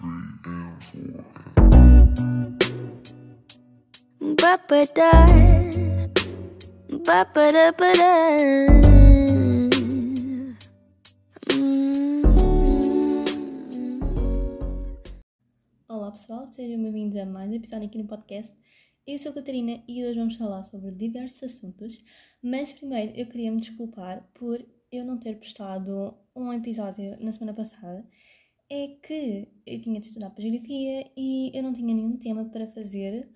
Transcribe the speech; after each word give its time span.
Hum. 0.00 0.38
Olá 15.88 16.12
pessoal, 16.12 16.46
sejam 16.46 16.80
bem-vindos 16.80 17.16
a 17.16 17.26
mais 17.26 17.50
um 17.50 17.54
episódio 17.54 17.88
aqui 17.88 17.98
no 17.98 18.06
podcast. 18.06 18.52
Eu 19.04 19.18
sou 19.18 19.32
a 19.32 19.34
Catarina 19.34 19.82
e 19.88 20.04
hoje 20.04 20.18
vamos 20.18 20.36
falar 20.36 20.62
sobre 20.62 20.92
diversos 20.92 21.42
assuntos, 21.42 21.98
mas 22.40 22.72
primeiro 22.72 23.12
eu 23.16 23.26
queria 23.26 23.50
me 23.50 23.60
desculpar 23.60 24.22
por 24.34 24.64
eu 24.92 25.04
não 25.04 25.18
ter 25.18 25.36
postado 25.38 26.16
um 26.36 26.52
episódio 26.52 27.16
na 27.20 27.32
semana 27.32 27.52
passada. 27.52 28.06
É 28.70 28.88
que 29.02 29.48
eu 29.66 29.80
tinha 29.80 30.00
de 30.00 30.06
estudar 30.06 30.30
para 30.30 30.42
Geografia 30.42 31.10
e 31.16 31.50
eu 31.54 31.62
não 31.62 31.72
tinha 31.72 31.94
nenhum 31.94 32.16
tema 32.18 32.44
para 32.44 32.66
fazer 32.68 33.28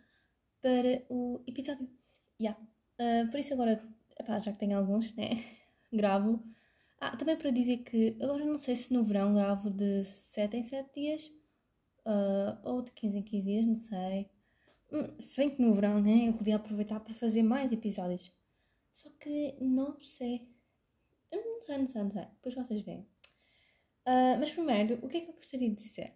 para 0.60 1.02
o 1.08 1.42
episódio. 1.46 1.88
Yeah. 2.40 2.60
Uh, 3.00 3.30
por 3.30 3.40
isso 3.40 3.54
agora, 3.54 3.82
epá, 4.18 4.38
já 4.38 4.52
que 4.52 4.58
tenho 4.58 4.78
alguns, 4.78 5.14
né, 5.14 5.30
gravo. 5.92 6.42
Ah, 7.00 7.16
também 7.16 7.36
para 7.36 7.50
dizer 7.50 7.78
que 7.78 8.16
agora 8.20 8.44
não 8.44 8.58
sei 8.58 8.76
se 8.76 8.92
no 8.92 9.02
verão 9.04 9.34
gravo 9.34 9.70
de 9.70 10.04
7 10.04 10.56
em 10.56 10.62
7 10.62 10.94
dias 10.94 11.32
uh, 12.06 12.58
ou 12.62 12.82
de 12.82 12.92
15 12.92 13.18
em 13.18 13.22
15 13.22 13.46
dias, 13.46 13.66
não 13.66 13.76
sei. 13.76 14.30
Hum, 14.92 15.18
se 15.18 15.36
bem 15.36 15.50
que 15.50 15.62
no 15.62 15.74
verão, 15.74 16.00
né, 16.00 16.28
eu 16.28 16.34
podia 16.34 16.56
aproveitar 16.56 17.00
para 17.00 17.14
fazer 17.14 17.42
mais 17.42 17.72
episódios. 17.72 18.30
Só 18.92 19.08
que 19.18 19.56
não 19.60 20.00
sei. 20.00 20.48
Eu 21.30 21.42
Não 21.44 21.62
sei, 21.62 21.78
não 21.78 21.86
sei, 21.88 22.02
não 22.02 22.10
sei. 22.10 22.22
Depois 22.22 22.54
vocês 22.54 22.82
veem. 22.82 23.06
Uh, 24.06 24.38
mas 24.38 24.52
primeiro, 24.52 24.98
o 25.02 25.08
que 25.08 25.18
é 25.18 25.20
que 25.20 25.30
eu 25.30 25.34
gostaria 25.34 25.68
de 25.70 25.76
dizer? 25.76 26.14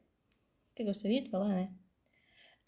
O 0.70 0.74
que 0.74 0.82
eu 0.82 0.86
gostaria 0.86 1.22
de 1.22 1.30
falar, 1.30 1.48
né? 1.48 1.72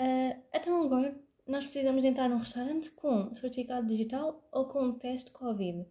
Uh, 0.01 0.43
então 0.55 0.85
agora 0.85 1.19
nós 1.47 1.65
precisamos 1.65 2.03
de 2.03 2.09
entrar 2.09 2.29
num 2.29 2.37
restaurante 2.39 2.91
com 2.91 3.35
certificado 3.35 3.87
digital 3.87 4.47
ou 4.53 4.67
com 4.69 4.83
um 4.83 4.99
teste 4.99 5.31
Covid. 5.33 5.87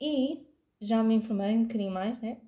E 0.00 0.46
já 0.80 1.02
me 1.02 1.14
informei 1.14 1.56
um 1.56 1.62
bocadinho 1.62 1.90
mais, 1.90 2.20
né? 2.20 2.40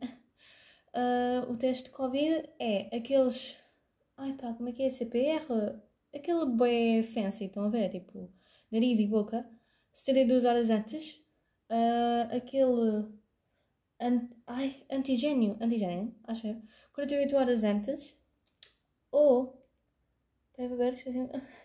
Uh, 0.94 1.48
o 1.50 1.56
teste 1.56 1.90
Covid 1.90 2.48
é 2.58 2.94
aqueles. 2.96 3.56
Ai 4.16 4.34
pá, 4.34 4.52
como 4.52 4.68
é 4.68 4.72
que 4.72 4.82
é? 4.82 4.90
CPR? 4.90 5.80
Aquele 6.14 6.46
bem 6.46 7.02
fancy, 7.02 7.46
estão 7.46 7.64
a 7.64 7.68
ver? 7.68 7.88
Tipo, 7.88 8.30
nariz 8.70 9.00
e 9.00 9.06
boca. 9.06 9.48
72 9.92 10.44
horas 10.44 10.70
antes. 10.70 11.14
Uh, 11.70 12.36
aquele. 12.36 13.08
Ai, 14.46 14.84
antigênio. 14.90 15.56
Antigênio, 15.60 16.14
acho 16.24 16.46
eu. 16.46 16.62
48 16.94 17.36
horas 17.36 17.64
antes. 17.64 18.18
Ou. 19.10 19.62
Ver. 20.56 20.94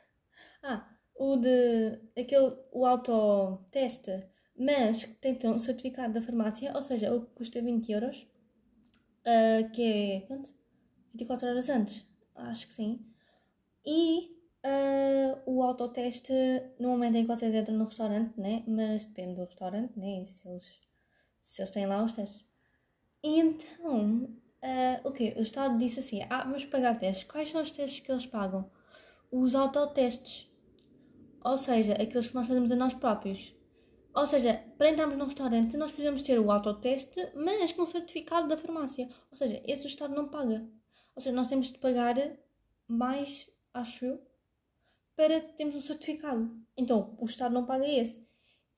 Ah, 0.63 0.89
o 1.15 1.37
de. 1.37 1.99
aquele. 2.17 2.57
o 2.71 2.85
autoteste, 2.85 4.11
mas 4.57 5.05
que 5.05 5.33
tem 5.35 5.51
um 5.51 5.59
certificado 5.59 6.13
da 6.13 6.21
farmácia, 6.21 6.73
ou 6.75 6.81
seja, 6.81 7.13
o 7.13 7.21
que 7.25 7.35
custa 7.35 7.61
20 7.61 7.91
euros, 7.91 8.27
uh, 9.21 9.69
que 9.71 9.83
é. 9.83 10.21
quanto? 10.21 10.53
24 11.13 11.47
horas 11.47 11.69
antes, 11.69 12.07
acho 12.35 12.67
que 12.67 12.73
sim. 12.73 13.05
E 13.85 14.37
uh, 14.65 15.41
o 15.45 15.63
autoteste, 15.63 16.33
no 16.79 16.89
momento 16.89 17.15
em 17.15 17.21
que 17.21 17.27
vocês 17.27 17.53
entram 17.53 17.77
no 17.77 17.85
restaurante, 17.85 18.39
né? 18.39 18.63
Mas 18.67 19.05
depende 19.05 19.35
do 19.35 19.45
restaurante, 19.45 19.97
né? 19.97 20.25
Se 20.25 20.47
eles, 20.47 20.79
se 21.47 21.61
eles 21.61 21.71
têm 21.71 21.87
lá 21.87 22.03
os 22.03 22.11
testes. 22.11 22.45
E 23.23 23.39
então, 23.39 24.25
uh, 24.61 25.01
o 25.05 25.09
okay, 25.09 25.33
O 25.37 25.41
Estado 25.41 25.77
disse 25.77 26.01
assim: 26.01 26.21
ah, 26.29 26.43
vamos 26.43 26.65
pagar 26.65 26.99
testes. 26.99 27.23
Quais 27.23 27.49
são 27.49 27.61
os 27.61 27.71
testes 27.71 28.01
que 28.01 28.11
eles 28.11 28.25
pagam? 28.25 28.69
Os 29.31 29.55
autotestes. 29.55 30.51
Ou 31.43 31.57
seja, 31.57 31.93
aqueles 31.93 32.27
que 32.27 32.35
nós 32.35 32.47
fazemos 32.47 32.71
a 32.71 32.75
nós 32.75 32.93
próprios. 32.93 33.55
Ou 34.13 34.25
seja, 34.25 34.61
para 34.77 34.89
entrarmos 34.89 35.17
num 35.17 35.25
restaurante, 35.25 35.77
nós 35.77 35.91
precisamos 35.91 36.21
ter 36.21 36.37
o 36.39 36.51
autoteste, 36.51 37.31
mas 37.33 37.71
com 37.71 37.85
certificado 37.85 38.47
da 38.47 38.57
farmácia. 38.57 39.07
Ou 39.31 39.37
seja, 39.37 39.61
esse 39.65 39.85
o 39.85 39.87
Estado 39.87 40.13
não 40.13 40.27
paga. 40.27 40.67
Ou 41.15 41.21
seja, 41.21 41.35
nós 41.35 41.47
temos 41.47 41.71
de 41.71 41.79
pagar 41.79 42.15
mais, 42.87 43.49
acho 43.73 44.05
eu, 44.05 44.21
para 45.15 45.39
termos 45.39 45.75
um 45.75 45.81
certificado. 45.81 46.51
Então, 46.75 47.15
o 47.19 47.25
Estado 47.25 47.53
não 47.53 47.65
paga 47.65 47.87
esse. 47.87 48.26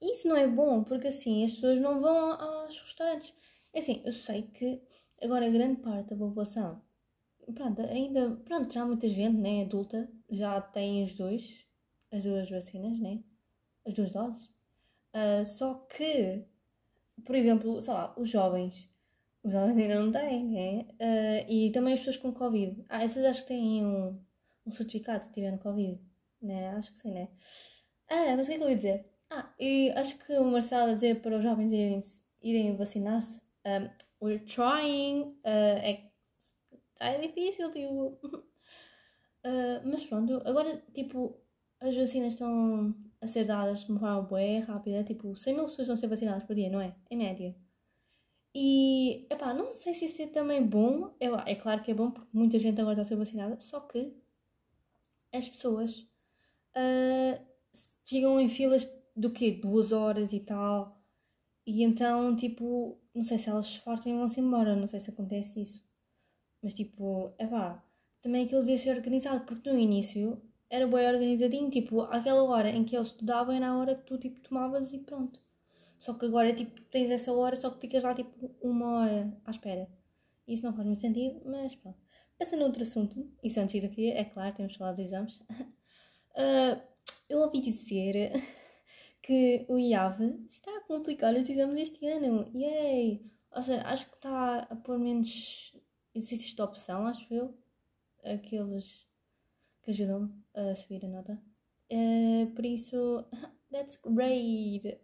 Isso 0.02 0.28
não 0.28 0.36
é 0.36 0.48
bom, 0.48 0.84
porque 0.84 1.08
assim 1.08 1.44
as 1.44 1.54
pessoas 1.54 1.80
não 1.80 2.00
vão 2.02 2.32
aos 2.34 2.80
restaurantes. 2.80 3.34
É 3.74 3.80
assim, 3.80 4.02
eu 4.06 4.12
sei 4.14 4.44
que 4.44 4.82
agora 5.22 5.50
grande 5.50 5.82
parte 5.82 6.10
da 6.10 6.16
população, 6.16 6.82
pronto, 7.54 7.82
ainda, 7.82 8.32
pronto, 8.46 8.74
já 8.74 8.82
há 8.84 8.86
muita 8.86 9.08
gente, 9.10 9.38
né, 9.38 9.64
adulta, 9.64 10.10
já 10.30 10.60
tem 10.62 11.04
os 11.04 11.14
dois, 11.16 11.66
as 12.12 12.24
duas 12.24 12.50
vacinas, 12.50 13.00
né, 13.00 13.24
as 13.86 13.94
duas 13.94 14.12
doses. 14.12 14.46
Uh, 15.14 15.46
só 15.46 15.74
que, 15.76 16.46
por 17.26 17.36
exemplo, 17.36 17.80
sei 17.82 17.94
lá, 17.94 18.14
os 18.18 18.30
jovens, 18.30 18.90
os 19.44 19.52
jovens 19.52 19.78
ainda 19.78 20.00
não 20.02 20.12
têm, 20.12 20.46
né, 20.50 20.88
uh, 21.02 21.52
e 21.52 21.72
também 21.72 21.94
as 21.94 22.00
pessoas 22.00 22.18
com 22.18 22.34
Covid. 22.34 22.86
Ah, 22.90 23.04
essas 23.04 23.26
acho 23.26 23.42
que 23.42 23.50
têm 23.50 23.86
um, 23.86 24.20
um 24.66 24.72
certificado 24.72 25.32
tiveram 25.32 25.58
Covid, 25.58 26.00
né, 26.42 26.70
acho 26.72 26.94
que 26.94 27.00
sim, 27.00 27.12
né. 27.12 27.30
Ah, 28.10 28.36
mas 28.36 28.48
o 28.48 28.50
que 28.50 28.56
é 28.56 28.58
que 28.60 28.64
eu 28.64 28.70
ia 28.70 28.76
dizer? 28.76 29.19
Ah, 29.30 29.54
e 29.60 29.92
acho 29.92 30.18
que 30.18 30.34
o 30.34 30.46
Marcelo 30.46 30.92
a 30.92 30.94
dizer 30.94 31.22
para 31.22 31.38
os 31.38 31.44
jovens 31.44 31.72
irem, 31.72 32.00
irem 32.42 32.76
vacinar-se. 32.76 33.42
Um, 33.66 33.90
we're 34.22 34.44
trying. 34.46 35.36
Uh, 35.46 35.80
é, 35.84 36.12
é 37.00 37.18
difícil, 37.20 37.72
tipo. 37.72 38.18
Uh, 39.42 39.80
mas 39.86 40.04
pronto, 40.04 40.42
agora, 40.46 40.84
tipo, 40.94 41.34
as 41.80 41.96
vacinas 41.96 42.34
estão 42.34 42.94
a 43.22 43.28
ser 43.28 43.46
dadas 43.46 43.86
de 43.86 43.92
uma 43.92 44.00
forma 44.00 44.22
bem 44.24 44.60
rápida. 44.60 45.04
Tipo, 45.04 45.36
100 45.36 45.54
mil 45.56 45.66
pessoas 45.66 45.88
vão 45.88 45.96
ser 45.96 46.08
vacinadas 46.08 46.44
por 46.44 46.56
dia, 46.56 46.70
não 46.70 46.82
é? 46.82 46.94
Em 47.10 47.18
média. 47.18 47.56
E, 48.54 49.28
epá, 49.30 49.54
não 49.54 49.66
sei 49.74 49.94
se 49.94 50.06
isso 50.06 50.22
é 50.22 50.28
também 50.28 50.66
bom. 50.66 51.16
É, 51.20 51.28
é 51.52 51.56
claro 51.56 51.82
que 51.82 51.92
é 51.92 51.94
bom, 51.94 52.12
porque 52.12 52.30
muita 52.34 52.60
gente 52.60 52.82
agora 52.82 52.94
está 52.94 53.02
a 53.04 53.06
ser 53.06 53.16
vacinada. 53.16 53.60
Só 53.62 53.80
que 53.80 54.14
as 55.34 55.48
pessoas 55.48 56.00
uh, 56.76 57.42
chegam 58.04 58.40
em 58.40 58.50
filas 58.50 58.86
do 59.20 59.32
quê? 59.32 59.52
Duas 59.52 59.92
horas 59.92 60.34
e 60.34 60.40
tal. 60.40 60.98
E 61.66 61.84
então, 61.84 62.36
tipo, 62.36 62.98
não 63.14 63.24
sei 63.24 63.38
se 63.38 63.50
elas 63.50 63.68
se 63.68 63.80
fartam 63.80 64.12
e 64.14 64.18
vão-se 64.18 64.40
embora, 64.40 64.76
não 64.76 64.88
sei 64.88 65.00
se 65.00 65.12
acontece 65.12 65.62
isso. 65.62 65.84
Mas, 66.62 66.74
tipo, 66.74 67.34
é 67.38 67.48
pá, 67.48 67.84
também 68.22 68.46
aquilo 68.46 68.62
devia 68.62 68.78
ser 68.78 68.96
organizado, 68.96 69.46
porque 69.46 69.72
no 69.72 69.80
início 69.80 70.42
era 70.70 70.88
bem 70.88 71.08
organizadinho, 71.08 71.70
tipo, 71.70 72.02
aquela 72.02 72.44
hora 72.44 72.70
em 72.70 72.84
que 72.86 72.96
eles 72.96 73.08
estudavam 73.08 73.56
era 73.56 73.70
a 73.70 73.78
hora 73.78 73.96
que 73.96 74.04
tu, 74.04 74.18
tipo, 74.18 74.40
tomavas 74.42 74.94
e 74.94 75.00
pronto. 75.00 75.40
Só 76.00 76.14
que 76.14 76.26
agora, 76.26 76.54
tipo, 76.54 76.82
tens 76.84 77.12
essa 77.12 77.32
hora, 77.34 77.56
só 77.56 77.70
que 77.72 77.82
ficas 77.82 78.04
lá, 78.04 78.14
tipo, 78.14 78.52
uma 78.62 79.02
hora 79.02 79.38
à 79.46 79.52
espera. 79.52 79.90
Isso 80.48 80.64
não 80.64 80.74
faz 80.74 80.86
muito 80.86 81.02
sentido, 81.02 81.42
mas 81.46 81.76
pronto. 81.76 82.00
Passando 82.38 82.64
a 82.64 82.66
outro 82.66 82.84
assunto, 82.84 83.30
isso 83.44 83.60
é 83.60 83.68
geografia, 83.68 84.20
é 84.20 84.24
claro, 84.26 84.56
temos 84.56 84.76
falado 84.76 84.96
dos 84.96 85.06
exames. 85.06 85.40
uh, 85.40 86.82
eu 87.30 87.40
ouvi 87.40 87.62
dizer 87.62 88.34
que 89.30 89.64
o 89.68 89.78
IAV 89.78 90.44
está 90.48 90.76
a 90.76 90.82
complicar 90.82 91.36
os 91.36 91.48
exames 91.48 91.78
este 91.78 92.04
ano. 92.08 92.50
Yay! 92.52 93.24
Ou 93.52 93.62
seja, 93.62 93.84
acho 93.84 94.10
que 94.10 94.16
está 94.16 94.62
a 94.62 94.76
pôr 94.76 94.98
menos 94.98 95.72
exercícios 96.16 96.56
de 96.56 96.62
opção, 96.64 97.06
acho 97.06 97.32
eu. 97.32 97.54
Aqueles 98.24 99.08
que 99.84 99.92
ajudam 99.92 100.34
a 100.56 100.74
subir 100.74 101.06
a 101.06 101.08
nota. 101.08 101.40
Uh, 101.92 102.52
por 102.56 102.66
isso, 102.66 103.24
that's 103.72 104.00
great! 104.04 105.00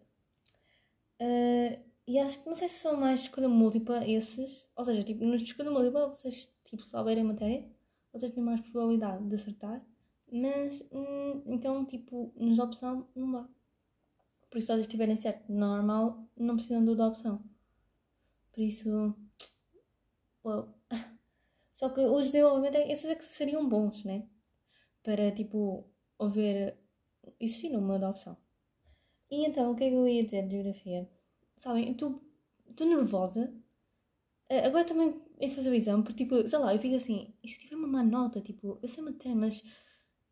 Uh, 1.21 1.79
e 2.07 2.17
acho 2.17 2.41
que 2.41 2.47
não 2.47 2.55
sei 2.55 2.67
se 2.67 2.79
são 2.79 2.99
mais 2.99 3.19
escolha 3.19 3.47
múltipla 3.47 4.09
esses. 4.09 4.65
Ou 4.75 4.83
seja, 4.83 5.03
tipo, 5.03 5.23
nos 5.23 5.41
de 5.41 5.49
escolha 5.49 5.69
múltipla 5.69 6.07
vocês 6.07 6.51
tipo, 6.65 6.81
souberem 6.81 7.23
a 7.23 7.27
matéria, 7.27 7.69
vocês 8.11 8.31
têm 8.31 8.43
mais 8.43 8.59
probabilidade 8.61 9.23
de 9.23 9.35
acertar. 9.35 9.85
Mas, 10.31 10.81
hum, 10.91 11.43
então, 11.45 11.85
tipo, 11.85 12.33
nos 12.35 12.57
opção 12.57 13.07
não 13.15 13.31
dá. 13.31 13.54
Por 14.55 14.59
isso, 14.59 14.67
se 14.67 14.73
vocês 14.73 14.81
estiverem 14.87 15.17
certo 15.17 15.51
normal, 15.51 16.29
não 16.37 16.55
precisam 16.55 16.85
do 16.85 16.95
da 16.95 17.09
opção. 17.09 17.43
Por 18.53 18.61
isso. 18.61 19.13
Well. 20.45 20.73
Só 21.75 21.89
que 21.89 21.99
os 21.99 22.27
desenvolvimentos, 22.27 22.79
esses 22.89 23.03
é 23.03 23.15
que 23.15 23.25
seriam 23.25 23.67
bons, 23.67 24.05
né? 24.05 24.29
Para, 25.03 25.29
tipo, 25.33 25.85
haver. 26.17 26.79
existir 27.37 27.75
uma 27.75 27.99
da 27.99 28.09
opção. 28.11 28.37
E 29.29 29.45
então, 29.45 29.73
o 29.73 29.75
que 29.75 29.83
é 29.83 29.89
que 29.89 29.95
eu 29.95 30.07
ia 30.07 30.23
dizer 30.23 30.47
de 30.47 30.51
geografia? 30.51 31.11
Sabem, 31.57 31.91
estou 31.91 32.21
nervosa. 32.79 33.53
Agora 34.49 34.85
também 34.85 35.21
em 35.37 35.51
fazer 35.51 35.69
o 35.69 35.75
exame, 35.75 36.01
porque, 36.01 36.23
tipo, 36.23 36.47
sei 36.47 36.59
lá, 36.59 36.73
eu 36.73 36.79
fico 36.79 36.95
assim, 36.95 37.35
e 37.43 37.49
se 37.49 37.55
eu 37.55 37.59
tiver 37.59 37.75
uma 37.75 37.89
má 37.89 38.03
nota, 38.03 38.39
tipo, 38.39 38.79
eu 38.81 38.87
sei 38.87 39.03
matéria, 39.03 39.35
mas. 39.35 39.61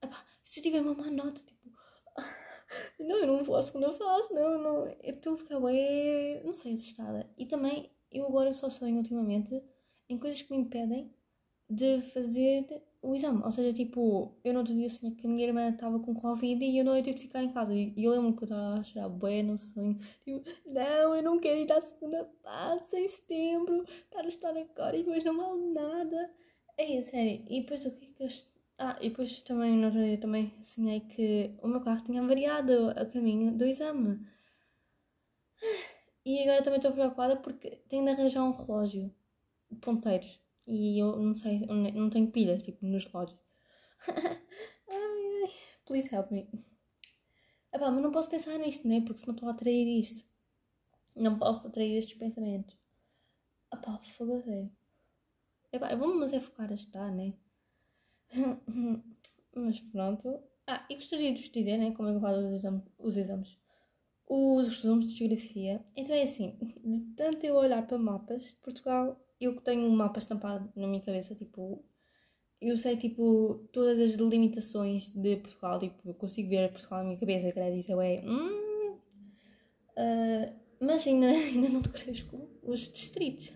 Epá, 0.02 0.26
se 0.42 0.62
eu 0.62 0.64
tiver 0.64 0.80
uma 0.80 0.94
má 0.94 1.12
nota, 1.12 1.42
tipo. 1.44 1.73
Não, 3.00 3.18
eu 3.18 3.28
não 3.28 3.44
vou 3.44 3.56
à 3.56 3.62
segunda 3.62 3.92
fase, 3.92 4.34
não, 4.34 4.58
não. 4.58 4.88
Eu 5.04 5.16
estou 5.16 5.34
a 5.34 5.38
ficar 5.38 5.60
bem, 5.60 6.44
não 6.44 6.54
sei, 6.56 6.74
assustada. 6.74 7.30
E 7.38 7.46
também, 7.46 7.90
eu 8.12 8.26
agora 8.26 8.54
só 8.54 8.70
sonho 8.70 8.98
ultimamente 8.98 9.62
em 10.10 10.18
coisas 10.18 10.42
que 10.42 10.52
me 10.52 10.60
impedem 10.64 11.12
de 11.70 12.02
fazer 12.02 12.84
o 13.02 13.16
exame. 13.16 13.42
Ou 13.44 13.52
seja, 13.52 13.74
tipo, 13.74 14.38
eu 14.44 14.54
no 14.54 14.60
outro 14.60 14.74
dia 14.74 14.90
sonhei 14.90 15.16
que 15.16 15.28
a 15.28 15.30
minha 15.30 15.46
irmã 15.46 15.70
estava 15.70 16.00
com 16.00 16.14
Covid 16.16 16.64
e 16.64 16.78
eu 16.78 16.86
não 16.86 16.96
ia 16.96 17.04
ter 17.04 17.14
de 17.14 17.22
ficar 17.22 17.44
em 17.44 17.52
casa. 17.52 17.74
E 17.74 17.94
eu 17.98 18.12
lembro 18.12 18.36
que 18.36 18.44
eu 18.44 18.46
estava 18.46 18.78
a 18.78 18.80
achar 18.80 19.10
bué 19.10 19.44
no 19.44 19.58
sonho. 19.58 20.00
Tipo, 20.24 20.44
não, 20.66 21.16
eu 21.16 21.24
não 21.24 21.40
quero 21.40 21.60
ir 21.60 21.72
à 21.72 21.82
segunda 21.82 22.26
parte 22.42 22.96
em 22.96 23.08
setembro. 23.08 23.86
Para 24.12 24.28
estar 24.28 24.56
agora 24.56 24.96
e 24.96 25.04
depois 25.04 25.24
não 25.24 25.38
vale 25.38 25.74
nada. 25.74 26.32
É, 26.78 27.02
sério. 27.02 27.44
E 27.50 27.62
depois 27.62 27.86
o 27.86 27.92
que 27.92 28.06
é 28.06 28.10
que 28.10 28.24
eu... 28.24 28.53
Ah, 28.78 28.98
e 29.02 29.10
depois 29.10 29.42
também 29.42 29.84
outro 29.84 30.00
dia 30.00 30.18
também 30.20 30.54
sonhei 30.62 31.00
que 31.02 31.56
o 31.62 31.68
meu 31.68 31.82
carro 31.82 32.04
tinha 32.04 32.22
variado 32.22 32.90
a 32.92 33.06
caminho 33.06 33.52
do 33.58 33.66
exame. 33.66 34.20
E 36.26 36.42
agora 36.42 36.64
também 36.64 36.78
estou 36.78 36.92
preocupada 36.92 37.36
porque 37.38 37.78
tenho 37.90 38.06
de 38.06 38.12
arranjar 38.12 38.44
um 38.44 38.52
relógio 38.52 39.14
de 39.70 39.78
ponteiros. 39.80 40.40
E 40.68 40.98
eu 41.00 41.18
não 41.18 41.36
sei, 41.36 41.66
eu 41.68 41.76
não 41.76 42.10
tenho 42.10 42.32
pilhas, 42.32 42.64
tipo, 42.64 42.86
nos 42.86 43.06
relógios. 43.06 43.40
ai, 44.90 45.44
ai, 45.44 45.52
please 45.86 46.10
help 46.14 46.32
me. 46.32 46.48
Epá, 47.74 47.92
mas 47.92 48.02
não 48.04 48.12
posso 48.12 48.30
pensar 48.30 48.58
nisto, 48.58 48.88
né? 48.88 49.02
Porque 49.02 49.20
senão 49.20 49.34
estou 49.34 49.50
a 49.50 49.52
atrair 49.52 49.88
isto. 50.00 50.26
Não 51.16 51.38
posso 51.38 51.68
atrair 51.68 51.98
estes 51.98 52.18
pensamentos. 52.18 52.78
Epá, 53.74 54.00
fogo 54.16 54.38
a 54.38 54.42
sério. 54.42 54.72
Epá, 55.74 55.94
vamos 55.96 56.18
mas 56.18 56.34
é 56.34 56.40
focar 56.40 56.72
a 56.72 56.76
estar, 56.76 57.12
né? 57.12 57.34
mas 59.56 59.80
pronto. 59.82 60.40
Ah, 60.68 60.86
e 60.90 60.96
gostaria 60.96 61.34
de 61.34 61.42
vos 61.42 61.52
dizer, 61.52 61.78
né? 61.78 61.92
Como 61.92 62.10
é 62.10 62.12
que 62.12 62.18
eu 62.18 62.22
faço 62.22 62.40
os 62.40 62.54
exames. 62.54 62.84
Os 62.98 63.18
exames 63.18 63.64
os 64.28 64.68
resumos 64.68 65.08
de 65.08 65.14
geografia. 65.16 65.84
Então 65.96 66.16
é 66.16 66.24
assim, 66.24 66.58
de 66.84 67.00
tanto 67.16 67.46
eu 67.46 67.56
olhar 67.56 67.86
para 67.86 67.98
mapas 67.98 68.50
de 68.50 68.56
Portugal, 68.56 69.20
eu 69.40 69.56
que 69.56 69.62
tenho 69.62 69.84
um 69.84 69.96
mapa 69.96 70.20
estampado 70.20 70.72
na 70.76 70.88
minha 70.88 71.02
cabeça, 71.02 71.36
tipo, 71.36 71.84
eu 72.62 72.78
sei, 72.78 72.98
tipo, 72.98 73.68
todas 73.72 74.00
as 74.00 74.16
delimitações 74.16 75.10
de 75.10 75.38
Portugal, 75.38 75.80
tipo, 75.80 76.08
eu 76.08 76.14
consigo 76.14 76.50
ver 76.50 76.72
Portugal 76.72 77.00
na 77.00 77.06
minha 77.06 77.20
cabeça, 77.20 77.52
credo, 77.52 77.76
isso 77.76 78.00
é, 78.02 78.22
hum, 78.24 78.98
uh, 79.98 80.54
mas 80.80 81.06
ainda, 81.08 81.28
ainda 81.30 81.70
não 81.70 81.82
decorei 81.82 82.14
os 82.64 82.80
distritos. 82.90 83.54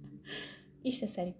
Isto 0.84 1.04
é 1.04 1.08
sério. 1.08 1.34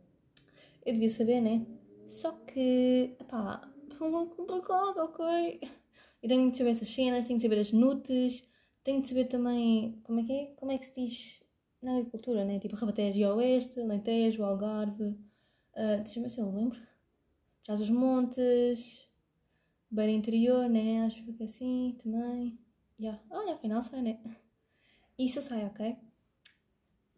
Eu 0.85 0.93
devia 0.93 1.09
saber, 1.09 1.41
né? 1.41 1.67
Só 2.11 2.33
que, 2.33 3.17
pá, 3.29 3.63
foi 3.97 4.11
muito 4.11 4.35
complicado, 4.35 4.99
ok? 4.99 5.61
Eu 6.21 6.29
tenho 6.29 6.51
de 6.51 6.59
saber 6.59 6.71
essas 6.71 6.89
cenas, 6.89 7.25
tenho 7.25 7.39
de 7.39 7.43
saber 7.43 7.61
as 7.61 7.71
nutes, 7.71 8.45
tenho 8.83 9.01
de 9.01 9.09
saber 9.09 9.27
também 9.27 10.01
como 10.03 10.19
é 10.19 10.25
que 10.25 10.33
é, 10.33 10.47
como 10.57 10.73
é 10.73 10.79
que 10.79 10.87
se 10.87 10.93
diz 10.93 11.43
na 11.81 11.99
agricultura, 11.99 12.45
né? 12.45 12.59
Tipo 12.59 12.75
Rabatejo 12.75 13.17
e 13.17 13.25
Oeste, 13.25 13.81
Lentejo, 13.81 14.43
Algarve, 14.43 15.05
uh, 15.05 16.03
deixa-me 16.03 16.25
ver 16.25 16.31
se 16.31 16.41
eu 16.41 16.51
lembro. 16.51 16.81
Traz 17.65 17.81
os 17.81 17.91
Montes, 17.91 19.09
Beira 19.89 20.11
Interior, 20.11 20.69
né? 20.69 21.07
Acho 21.07 21.23
que 21.23 21.45
assim 21.45 21.97
também. 22.03 22.59
Yeah. 22.99 23.23
Olha, 23.31 23.55
afinal 23.55 23.85
sai, 23.85 24.03
né? 24.03 24.21
Isso 25.17 25.41
sai, 25.41 25.65
ok? 25.65 25.97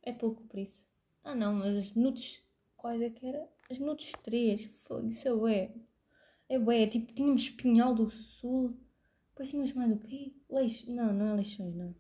É 0.03 0.13
pouco 0.13 0.43
por 0.43 0.59
isso. 0.59 0.87
Ah 1.25 1.35
não, 1.35 1.55
mas 1.55 1.77
as 1.77 1.95
nudes, 1.95 2.43
quais 2.83 3.01
é 3.01 3.11
que 3.11 3.25
era? 3.25 3.49
As 3.71 3.79
nudes 3.79 4.11
3, 4.25 4.65
foi, 4.65 5.07
isso 5.07 5.29
é 5.29 5.33
ué. 5.33 5.71
É 6.49 6.59
ué, 6.59 6.87
tipo, 6.89 7.13
tínhamos 7.15 7.49
Pinhal 7.49 7.95
do 7.95 8.11
Sul, 8.11 8.77
depois 9.31 9.49
tínhamos 9.49 9.73
mais 9.73 9.93
o 9.93 9.99
quê? 9.99 10.33
Leix... 10.51 10.85
Não, 10.87 11.13
não 11.13 11.29
é 11.29 11.35
Leixões, 11.35 11.75
não. 11.77 11.95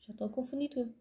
Já 0.00 0.12
estou 0.12 0.26
a 0.26 0.30
confundir 0.30 0.70
tudo. 0.70 0.92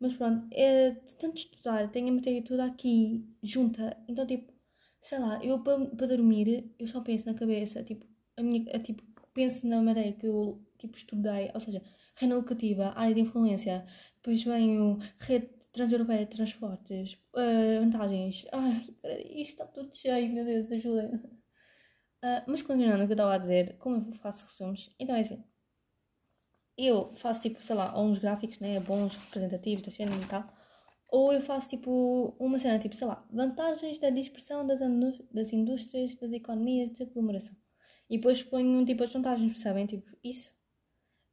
Mas 0.00 0.14
pronto, 0.14 0.48
é, 0.52 0.90
de 0.90 1.14
tanto 1.14 1.36
estudar, 1.38 1.90
tenho 1.90 2.08
a 2.08 2.12
matéria 2.12 2.42
toda 2.42 2.64
aqui 2.64 3.24
junta. 3.42 3.96
Então, 4.08 4.26
tipo, 4.26 4.52
sei 5.00 5.18
lá, 5.20 5.42
eu 5.44 5.60
para, 5.62 6.06
dormir, 6.08 6.74
eu 6.78 6.88
só 6.88 7.00
penso 7.00 7.26
na 7.26 7.34
cabeça, 7.34 7.84
tipo, 7.84 8.04
a 8.36 8.42
minha, 8.42 8.64
a, 8.74 8.80
tipo, 8.80 9.02
penso 9.32 9.66
na 9.66 9.80
matéria 9.80 10.12
que 10.12 10.26
eu, 10.26 10.60
tipo, 10.78 10.96
estudei, 10.96 11.50
ou 11.54 11.60
seja, 11.60 11.82
reina 12.16 12.36
locativa, 12.36 12.92
área 12.96 13.14
de 13.14 13.20
influência, 13.20 13.86
depois 14.16 14.42
venho 14.42 14.98
rede 15.18 15.59
transeuropeia 15.72 16.26
de 16.26 16.36
transportes, 16.36 17.14
uh, 17.34 17.80
vantagens. 17.80 18.46
Ai, 18.52 18.80
isto 19.30 19.62
está 19.62 19.66
tudo 19.66 19.94
cheio, 19.94 20.32
meu 20.32 20.44
Deus, 20.44 20.70
ajuda. 20.72 21.20
Uh, 22.22 22.42
mas 22.46 22.62
continuando 22.62 23.04
o 23.04 23.06
que 23.06 23.12
eu 23.12 23.14
estava 23.14 23.34
a 23.34 23.38
dizer, 23.38 23.78
como 23.78 24.08
eu 24.10 24.12
faço 24.14 24.44
resumos, 24.46 24.94
então 24.98 25.16
é 25.16 25.20
assim. 25.20 25.44
Eu 26.76 27.14
faço 27.16 27.42
tipo, 27.42 27.62
sei 27.62 27.76
lá, 27.76 27.98
uns 28.00 28.18
gráficos, 28.18 28.58
né, 28.58 28.80
bons, 28.80 29.16
representativos 29.16 29.82
da 29.82 29.90
cena 29.90 30.14
e 30.16 30.26
tal, 30.26 30.46
ou 31.08 31.32
eu 31.32 31.40
faço 31.40 31.68
tipo 31.68 32.34
uma 32.38 32.58
cena 32.58 32.78
tipo, 32.78 32.94
sei 32.94 33.06
lá, 33.06 33.26
vantagens 33.30 33.98
da 33.98 34.10
dispersão 34.10 34.66
das, 34.66 34.78
das 35.32 35.52
indústrias, 35.52 36.14
das 36.16 36.32
economias 36.32 36.90
de 36.90 37.02
aglomeração. 37.02 37.54
E 38.08 38.16
depois 38.16 38.42
ponho 38.42 38.84
tipo 38.84 39.02
as 39.04 39.12
vantagens, 39.12 39.52
percebem? 39.52 39.86
Tipo, 39.86 40.10
isso. 40.22 40.52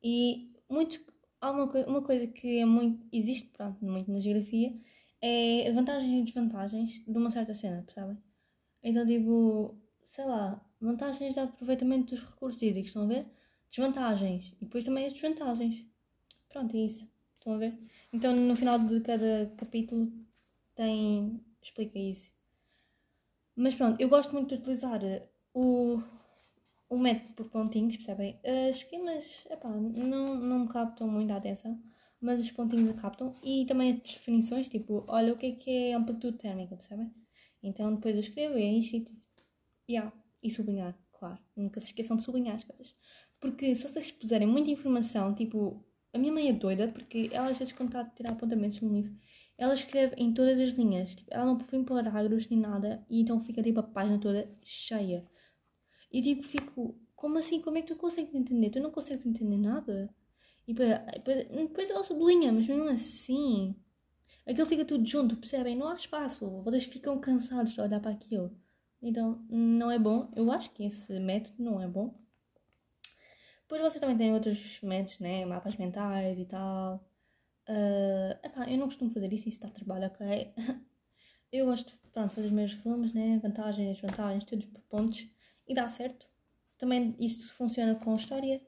E 0.02 0.54
muito, 0.70 1.00
há 1.42 1.52
uma, 1.52 1.66
uma 1.88 2.02
coisa 2.02 2.28
que 2.28 2.60
é 2.60 2.66
muito, 2.66 3.06
existe 3.12 3.48
pronto, 3.50 3.84
muito 3.84 4.12
na 4.12 4.20
geografia, 4.20 4.76
é 5.22 5.72
vantagens 5.72 6.14
e 6.14 6.24
desvantagens 6.24 7.04
de 7.06 7.18
uma 7.18 7.30
certa 7.30 7.54
cena, 7.54 7.84
percebem? 7.84 8.18
Então, 8.84 9.06
tipo, 9.06 9.76
sei 10.04 10.26
lá, 10.26 10.64
vantagens 10.80 11.34
de 11.34 11.40
aproveitamento 11.40 12.16
dos 12.16 12.24
recursos 12.24 12.62
hídricos, 12.62 12.90
estão 12.90 13.04
a 13.04 13.08
ver? 13.08 13.26
Desvantagens. 13.70 14.54
E 14.62 14.66
depois 14.66 14.84
também 14.84 15.06
as 15.06 15.14
desvantagens. 15.14 15.86
Pronto, 16.50 16.76
é 16.76 16.80
isso. 16.80 17.10
Estão 17.34 17.54
a 17.54 17.58
ver? 17.58 17.78
Então 18.12 18.36
no 18.36 18.56
final 18.56 18.80
de 18.80 19.00
cada 19.02 19.52
capítulo 19.58 20.12
tem. 20.76 21.42
explica 21.62 22.00
isso. 22.00 22.32
Mas 23.56 23.76
pronto, 23.76 24.00
eu 24.00 24.10
gosto 24.10 24.32
muito 24.34 24.50
de 24.50 24.56
utilizar 24.56 25.02
o, 25.54 26.02
o 26.90 26.98
método 26.98 27.34
por 27.34 27.50
pontinhos, 27.50 27.96
percebem? 27.98 28.40
As 28.44 28.78
esquemas, 28.78 29.46
epá, 29.50 29.70
não, 29.70 30.36
não 30.36 30.60
me 30.60 30.68
captam 30.68 31.08
muita 31.08 31.36
atenção, 31.36 31.82
mas 32.20 32.40
os 32.40 32.52
pontinhos 32.52 33.00
captam. 33.00 33.36
E 33.44 33.66
também 33.66 33.94
as 33.94 34.00
definições, 34.00 34.70
tipo, 34.70 35.04
olha 35.08 35.34
o 35.34 35.38
que 35.38 35.46
é 35.48 35.52
que 35.52 35.70
é 35.70 35.94
amplitude 35.94 36.38
térmica, 36.38 36.76
percebem? 36.76 37.12
Então 37.62 37.94
depois 37.96 38.16
eu 38.16 38.22
escrevo 38.22 38.58
e 38.58 38.64
é 38.64 38.74
isto. 38.74 39.12
Yeah. 39.90 40.12
E 40.42 40.50
sublinhar, 40.52 40.98
claro. 41.14 41.40
Nunca 41.56 41.80
se 41.80 41.88
esqueçam 41.88 42.18
de 42.18 42.24
sublinhar 42.24 42.56
as 42.56 42.64
coisas. 42.64 42.96
Porque 43.40 43.76
se 43.76 43.88
vocês 43.88 44.12
puserem 44.12 44.48
muita 44.48 44.72
informação, 44.72 45.34
tipo, 45.34 45.86
a 46.14 46.18
minha 46.18 46.32
mãe 46.32 46.50
é 46.50 46.54
doida, 46.54 46.88
porque 46.88 47.30
ela 47.32 47.50
às 47.50 47.58
vezes 47.58 47.74
quando 47.74 47.90
está 47.90 48.02
a 48.02 48.10
tirar 48.10 48.32
apontamentos 48.32 48.80
no 48.82 48.94
livro, 48.94 49.16
ela 49.58 49.74
escreve 49.74 50.16
em 50.18 50.34
todas 50.34 50.60
as 50.60 50.70
linhas. 50.70 51.16
Tipo, 51.16 51.34
ela 51.34 51.46
não 51.46 51.58
põe 51.58 51.84
parágrafos 51.84 52.50
nem 52.50 52.60
nada, 52.60 53.06
e 53.10 53.22
então 53.22 53.42
fica 53.42 53.62
tipo 53.62 53.80
a 53.80 53.84
página 53.84 54.20
toda 54.20 54.50
cheia. 54.64 55.28
E 56.12 56.22
tipo, 56.22 56.44
fico, 56.44 57.00
como 57.16 57.38
assim? 57.38 57.62
Como 57.62 57.78
é 57.78 57.82
que 57.82 57.88
tu 57.88 57.96
consegues 57.96 58.34
entender? 58.34 58.70
Tu 58.70 58.80
não 58.80 58.92
consegues 58.92 59.26
entender 59.26 59.58
nada? 59.58 60.14
E 60.68 60.74
depois, 60.74 61.48
depois 61.50 61.90
ela 61.90 62.04
sublinha, 62.04 62.52
mas 62.52 62.68
mesmo 62.68 62.90
assim, 62.90 63.76
aquilo 64.46 64.66
fica 64.66 64.86
tudo 64.86 65.06
junto, 65.06 65.38
percebem? 65.38 65.76
Não 65.76 65.88
há 65.90 65.96
espaço. 65.96 66.62
Vocês 66.64 66.84
ficam 66.84 67.20
cansados 67.20 67.74
de 67.74 67.82
olhar 67.82 68.00
para 68.02 68.12
aquilo. 68.12 68.52
Então, 69.02 69.46
não 69.50 69.92
é 69.92 70.00
bom. 70.00 70.32
Eu 70.36 70.52
acho 70.52 70.72
que 70.72 70.84
esse 70.86 71.20
método 71.20 71.64
não 71.64 71.82
é 71.82 71.88
bom. 71.88 72.14
Depois 73.62 73.82
vocês 73.82 74.00
também 74.00 74.18
têm 74.18 74.34
outros 74.34 74.80
métodos, 74.82 75.20
né? 75.20 75.46
Mapas 75.46 75.76
mentais 75.76 76.40
e 76.40 76.46
tal. 76.46 77.06
Uh, 77.68 78.32
epá, 78.46 78.70
eu 78.70 78.78
não 78.78 78.86
costumo 78.88 79.12
fazer 79.12 79.32
isso, 79.34 79.50
isso 79.50 79.60
dá 79.60 79.68
trabalho, 79.68 80.08
ok? 80.08 80.54
eu 81.52 81.66
gosto 81.66 81.92
de 81.92 81.98
pronto, 82.14 82.34
fazer 82.34 82.48
os 82.48 82.54
meus 82.54 82.74
resumos, 82.74 83.14
né? 83.14 83.40
Vantagens, 83.44 83.98
desvantagens, 84.00 84.46
todos 84.46 84.66
por 84.66 84.82
pontos. 84.84 85.28
E 85.68 85.74
dá 85.74 85.88
certo. 85.90 86.28
Também 86.78 87.16
isso 87.20 87.54
funciona 87.54 87.96
com 87.96 88.16
história. 88.16 88.62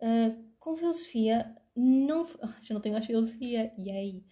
Uh, 0.00 0.50
com 0.58 0.76
filosofia, 0.76 1.56
não. 1.74 2.26
já 2.62 2.74
não 2.74 2.80
tenho 2.80 2.94
mais 2.94 3.06
filosofia, 3.06 3.72
e 3.78 3.90
aí? 3.90 4.24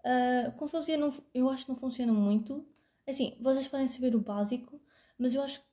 Uh, 0.00 0.52
com 0.56 0.68
filosofia, 0.68 0.96
não, 0.96 1.12
eu 1.34 1.48
acho 1.48 1.64
que 1.64 1.72
não 1.72 1.78
funciona 1.78 2.12
muito 2.12 2.66
Assim, 3.08 3.34
vocês 3.40 3.66
podem 3.66 3.86
saber 3.86 4.14
o 4.14 4.20
básico, 4.20 4.78
mas 5.16 5.34
eu 5.34 5.40
acho 5.40 5.60
que 5.60 5.66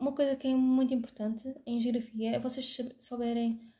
uma 0.00 0.12
coisa 0.12 0.34
que 0.34 0.48
é 0.48 0.54
muito 0.54 0.92
importante 0.92 1.54
em 1.64 1.78
geografia 1.78 2.32
é 2.34 2.38
vocês 2.40 2.78
souberem 2.98 3.72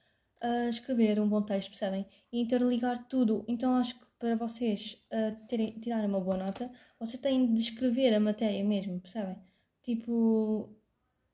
uh, 0.44 0.68
escrever 0.70 1.18
um 1.18 1.28
bom 1.28 1.42
texto, 1.42 1.70
percebem? 1.70 2.06
E 2.32 2.40
interligar 2.40 3.08
tudo. 3.08 3.44
Então 3.48 3.74
acho 3.74 3.98
que 3.98 4.06
para 4.16 4.36
vocês 4.36 4.96
uh, 5.12 5.36
terem, 5.48 5.80
tirarem 5.80 6.08
uma 6.08 6.20
boa 6.20 6.36
nota, 6.36 6.70
vocês 7.00 7.20
têm 7.20 7.52
de 7.52 7.60
escrever 7.62 8.14
a 8.14 8.20
matéria 8.20 8.62
mesmo, 8.62 9.00
percebem? 9.00 9.36
Tipo, 9.82 10.72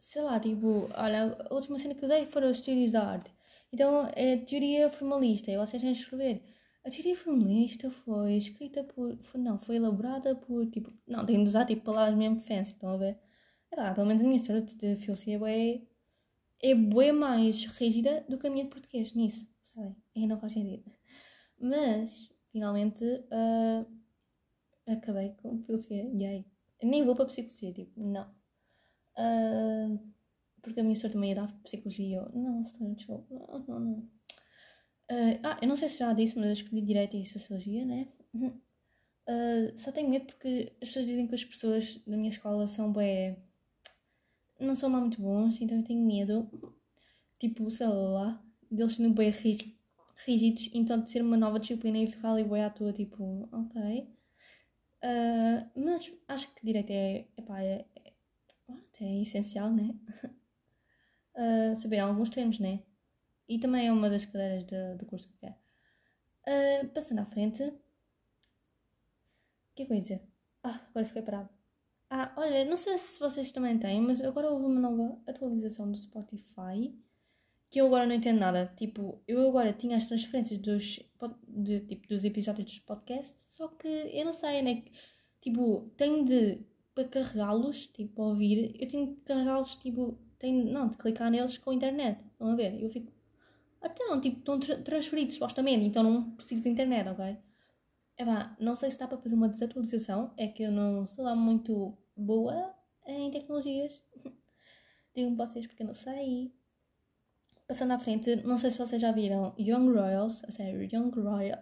sei 0.06 0.22
lá, 0.22 0.38
tipo, 0.40 0.88
olha, 0.94 1.36
a 1.50 1.54
última 1.54 1.78
cena 1.78 1.94
que 1.94 2.04
usei 2.04 2.26
foram 2.26 2.48
as 2.48 2.60
teorias 2.60 2.92
da 2.92 3.02
arte. 3.04 3.30
Então 3.72 4.08
é 4.14 4.36
teoria 4.36 4.90
formalista 4.90 5.50
e 5.50 5.56
vocês 5.56 5.82
têm 5.82 5.92
de 5.92 6.00
escrever 6.00 6.42
a 6.86 6.90
teoria 6.90 7.16
formalista 7.16 7.90
foi 7.90 8.36
escrita 8.36 8.84
por. 8.84 9.16
Foi, 9.18 9.40
não, 9.40 9.58
foi 9.58 9.74
elaborada 9.76 10.36
por. 10.36 10.64
Tipo, 10.66 10.92
não, 11.06 11.26
tenho 11.26 11.42
de 11.42 11.48
usar 11.48 11.66
tipo, 11.66 11.82
palavras 11.82 12.16
mesmo 12.16 12.38
fancy, 12.38 12.72
estão 12.72 12.90
a 12.90 12.96
ver? 12.96 13.18
É 13.72 13.76
lá, 13.76 13.92
pelo 13.92 14.06
menos 14.06 14.22
a 14.22 14.24
minha 14.24 14.36
história 14.36 14.62
de 14.62 14.96
filosofia 14.96 15.40
é. 15.50 15.82
é 16.62 16.74
bem 16.76 17.12
mais 17.12 17.66
rígida 17.66 18.24
do 18.28 18.38
que 18.38 18.46
a 18.46 18.50
minha 18.50 18.64
de 18.64 18.70
português 18.70 19.12
nisso, 19.14 19.44
sabem? 19.64 19.96
E 20.14 20.26
não 20.28 20.38
faz 20.38 20.52
sentido. 20.52 20.84
Mas, 21.58 22.30
finalmente, 22.52 23.04
uh, 23.04 23.84
acabei 24.86 25.30
com 25.42 25.58
filosofia. 25.64 26.08
E 26.14 26.24
aí? 26.24 26.46
Nem 26.80 27.04
vou 27.04 27.16
para 27.16 27.26
psicologia, 27.26 27.72
tipo, 27.72 28.00
não. 28.00 28.32
Uh, 29.18 29.98
porque 30.62 30.80
a 30.80 30.82
minha 30.82 30.94
senhora 30.94 31.12
também 31.12 31.30
ia 31.30 31.36
dar 31.36 31.52
psicologia. 31.62 32.22
Não, 32.34 32.62
senhora, 32.62 32.94
desculpa. 32.94 33.34
Não, 33.34 33.58
não, 33.66 33.80
não. 33.80 34.16
Uh, 35.10 35.38
ah, 35.44 35.58
eu 35.62 35.68
não 35.68 35.76
sei 35.76 35.88
se 35.88 35.98
já 35.98 36.12
disse, 36.12 36.36
mas 36.36 36.46
eu 36.46 36.52
escolhi 36.52 36.82
Direito 36.82 37.16
e 37.16 37.24
Sociologia, 37.24 37.84
né? 37.84 38.08
Uh, 38.34 39.78
só 39.78 39.92
tenho 39.92 40.08
medo 40.08 40.26
porque 40.26 40.72
as 40.82 40.88
pessoas 40.88 41.06
dizem 41.06 41.26
que 41.26 41.34
as 41.34 41.44
pessoas 41.44 41.96
da 42.06 42.16
minha 42.16 42.28
escola 42.28 42.66
são 42.66 42.92
bem. 42.92 43.36
não 44.60 44.74
são 44.74 44.90
lá 44.90 45.00
muito 45.00 45.20
bons, 45.20 45.60
então 45.60 45.78
eu 45.78 45.84
tenho 45.84 46.04
medo, 46.04 46.48
tipo, 47.38 47.70
sei 47.70 47.86
lá, 47.88 48.42
deles 48.70 48.92
serem 48.92 49.12
bem 49.12 49.32
rígidos, 50.24 50.70
então 50.74 51.00
de 51.00 51.10
ser 51.10 51.22
uma 51.22 51.36
nova 51.36 51.58
disciplina 51.60 51.98
e 51.98 52.06
ficar 52.06 52.32
ali 52.32 52.44
bem 52.44 52.64
à 52.64 52.70
toa, 52.70 52.92
tipo, 52.92 53.48
ok. 53.52 54.08
Uh, 55.04 55.70
mas 55.76 56.10
acho 56.28 56.52
que 56.54 56.64
direito 56.64 56.90
é, 56.90 57.26
epá, 57.36 57.62
é, 57.62 57.84
é, 59.00 59.22
essencial, 59.22 59.70
né? 59.70 59.94
uh, 61.34 61.74
saber 61.76 61.98
alguns 61.98 62.30
termos, 62.30 62.58
né? 62.58 62.82
E 63.48 63.58
também 63.58 63.86
é 63.86 63.92
uma 63.92 64.10
das 64.10 64.24
cadeiras 64.24 64.64
do, 64.64 64.98
do 64.98 65.06
curso 65.06 65.28
que 65.28 65.34
eu 65.34 65.38
quero. 65.40 65.54
Uh, 66.48 66.88
passando 66.88 67.20
à 67.20 67.26
frente. 67.26 67.62
O 67.62 67.74
que 69.74 69.82
é 69.82 69.86
que 69.86 69.92
eu 69.92 69.96
ia 69.96 70.02
dizer? 70.02 70.22
Ah, 70.62 70.80
agora 70.90 71.06
fiquei 71.06 71.22
parado. 71.22 71.48
Ah, 72.08 72.32
olha, 72.36 72.64
não 72.64 72.76
sei 72.76 72.96
se 72.98 73.18
vocês 73.18 73.52
também 73.52 73.78
têm, 73.78 74.00
mas 74.00 74.20
agora 74.20 74.50
houve 74.50 74.64
uma 74.64 74.80
nova 74.80 75.20
atualização 75.26 75.90
do 75.90 75.98
Spotify 75.98 76.94
que 77.70 77.80
eu 77.80 77.86
agora 77.86 78.06
não 78.06 78.14
entendo 78.14 78.38
nada. 78.38 78.72
Tipo, 78.76 79.20
eu 79.26 79.48
agora 79.48 79.72
tinha 79.72 79.96
as 79.96 80.06
transferências 80.06 80.58
dos, 80.58 81.00
de, 81.48 81.80
tipo, 81.80 82.08
dos 82.08 82.24
episódios 82.24 82.66
dos 82.66 82.78
podcasts, 82.78 83.46
só 83.50 83.68
que 83.68 83.86
eu 83.88 84.24
não 84.24 84.32
sei, 84.32 84.62
né? 84.62 84.84
Tipo, 85.40 85.90
tenho 85.96 86.24
de, 86.24 86.64
para 86.96 87.08
carregá-los, 87.08 87.86
tipo, 87.88 88.22
ouvir, 88.22 88.74
eu 88.80 88.88
tenho 88.88 89.14
de 89.14 89.20
carregá-los, 89.20 89.76
tipo, 89.76 90.18
tenho, 90.38 90.64
não, 90.72 90.88
de 90.88 90.96
clicar 90.96 91.30
neles 91.30 91.58
com 91.58 91.70
a 91.70 91.74
internet. 91.74 92.18
Estão 92.32 92.50
a 92.52 92.56
ver? 92.56 92.82
Eu 92.82 92.90
fico, 92.90 93.12
não, 94.08 94.18
tipo, 94.20 94.38
estão 94.38 94.58
tra 94.58 94.78
transferidos 94.82 95.34
supostamente, 95.34 95.84
então 95.84 96.02
não 96.02 96.30
preciso 96.30 96.62
de 96.62 96.70
internet, 96.70 97.08
ok? 97.10 97.36
É 98.16 98.24
pá, 98.24 98.56
não 98.58 98.74
sei 98.74 98.90
se 98.90 98.98
dá 98.98 99.06
para 99.06 99.18
fazer 99.18 99.34
uma 99.34 99.48
desatualização, 99.48 100.32
é 100.38 100.48
que 100.48 100.62
eu 100.62 100.72
não 100.72 101.06
sou 101.06 101.22
lá 101.22 101.36
muito 101.36 101.96
boa 102.16 102.74
em 103.06 103.30
tecnologias. 103.30 104.02
Digam-me 105.14 105.36
vocês 105.36 105.66
porque 105.66 105.82
eu 105.82 105.88
não 105.88 105.94
sei. 105.94 106.50
Passando 107.68 107.92
à 107.92 107.98
frente, 107.98 108.36
não 108.36 108.56
sei 108.56 108.70
se 108.70 108.78
vocês 108.78 109.02
já 109.02 109.12
viram 109.12 109.54
Young 109.58 109.92
Royals, 109.92 110.42
a 110.44 110.50
sério, 110.50 110.82
Young 110.82 111.10
Royal. 111.10 111.60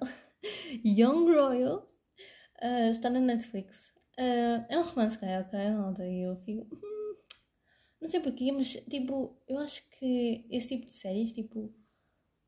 Young 0.85 1.33
Royals 1.33 1.93
uh, 2.63 2.89
está 2.91 3.11
na 3.11 3.21
Netflix. 3.21 3.94
Uh, 4.19 4.65
é 4.69 4.79
um 4.79 4.83
romance 4.83 5.19
gay, 5.19 5.39
ok? 5.39 5.59
E 6.09 6.23
eu 6.23 6.37
fico. 6.37 6.75
Hum, 6.75 7.17
não 8.01 8.09
sei 8.09 8.21
porquê, 8.21 8.53
mas 8.53 8.73
tipo, 8.89 9.37
eu 9.49 9.59
acho 9.59 9.89
que 9.91 10.47
esse 10.51 10.69
tipo 10.69 10.87
de 10.87 10.93
séries, 10.95 11.33
tipo, 11.33 11.75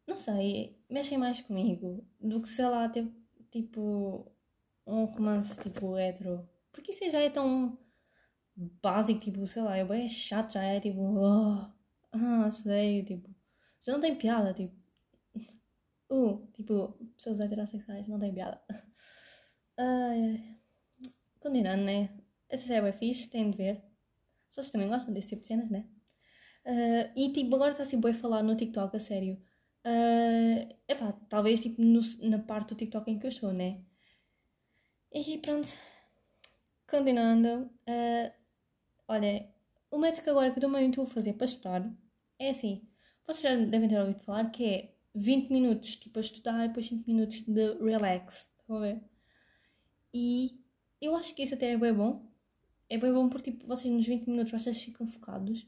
não 0.07 0.17
sei, 0.17 0.79
mexem 0.89 1.19
mais 1.19 1.41
comigo 1.41 2.07
do 2.21 2.41
que 2.41 2.49
sei 2.49 2.67
lá, 2.67 2.89
ter, 2.89 3.11
tipo, 3.51 4.31
um 4.87 5.05
romance 5.07 5.59
tipo 5.59 5.99
hetero. 5.99 6.49
Porque 6.73 6.93
isso 6.93 7.11
já 7.11 7.21
é 7.21 7.31
tão 7.31 7.79
básico, 8.83 9.21
tipo, 9.21 9.47
sei 9.47 9.63
lá, 9.63 9.77
é 9.77 9.85
bem 9.85 10.09
chato, 10.09 10.53
já 10.55 10.63
é 10.63 10.81
tipo, 10.81 11.01
oh, 11.01 11.67
ah, 12.13 12.51
sei, 12.51 13.03
tipo, 13.05 13.29
já 13.81 13.93
não 13.93 14.01
tem 14.01 14.17
piada, 14.17 14.55
tipo, 14.55 14.75
uh, 16.11 16.47
tipo, 16.55 16.93
pessoas 17.17 17.41
heterossexuais 17.41 18.09
não 18.09 18.19
têm 18.19 18.35
piada. 18.35 18.61
Ai, 19.79 20.57
continuando, 21.47 21.85
né? 21.85 22.11
Essa 22.49 22.67
série 22.67 22.89
é 22.89 22.93
fixe, 22.93 23.31
têm 23.31 23.51
de 23.51 23.57
ver. 23.57 23.83
Vocês 24.51 24.71
também 24.71 24.89
gostam 24.89 25.15
desse 25.15 25.29
tipo 25.29 25.43
de 25.43 25.47
cenas, 25.47 25.71
né? 25.71 25.87
Uh, 26.65 27.13
e 27.15 27.33
tipo, 27.33 27.55
agora 27.55 27.71
está 27.71 27.85
assim 27.85 28.01
bem 28.01 28.13
falar 28.13 28.43
no 28.43 28.57
TikTok, 28.57 28.97
a 28.97 28.99
sério. 28.99 29.41
Uh, 29.85 30.75
epá, 30.89 31.13
talvez 31.29 31.61
tipo 31.61 31.81
no, 31.81 32.01
na 32.23 32.41
parte 32.41 32.71
do 32.71 32.75
TikTok 32.75 33.09
em 33.11 33.19
que 33.19 33.27
eu 33.27 33.31
estou, 33.31 33.53
né? 33.53 33.81
E 35.13 35.39
pronto. 35.39 35.69
Continuando. 36.91 37.71
Uh, 37.89 38.33
olha, 39.07 39.49
o 39.91 39.99
método 39.99 40.31
agora 40.31 40.51
que 40.51 40.59
eu 40.59 40.63
também 40.63 40.89
estou 40.91 41.05
a 41.05 41.07
fazer 41.07 41.35
para 41.35 41.47
estudar 41.47 41.89
é 42.41 42.51
assim. 42.51 42.89
Vocês 43.25 43.43
já 43.43 43.55
devem 43.67 43.89
ter 43.89 44.01
ouvido 44.01 44.23
falar 44.25 44.51
que 44.51 44.65
é 44.65 44.95
20 45.15 45.53
minutos 45.53 45.97
tipo 45.97 46.19
a 46.19 46.23
estudar 46.23 46.65
e 46.65 46.69
depois 46.69 46.87
5 46.87 47.09
minutos 47.09 47.43
de 47.43 47.75
relax. 47.85 48.51
Estão 48.61 48.77
a 48.79 48.81
ver? 48.81 49.01
E 50.13 50.66
eu 51.01 51.17
acho 51.17 51.35
que 51.35 51.43
isso 51.43 51.55
até 51.55 51.73
é 51.73 51.77
bem 51.77 51.93
bom. 51.93 52.25
É 52.89 52.99
bem 52.99 53.13
bom 53.13 53.29
porque 53.29 53.51
tipo, 53.51 53.67
vocês 53.67 53.93
nos 53.93 54.07
20 54.07 54.27
minutos 54.29 54.53
vocês 54.53 54.81
ficam 54.81 55.07
focados 55.07 55.67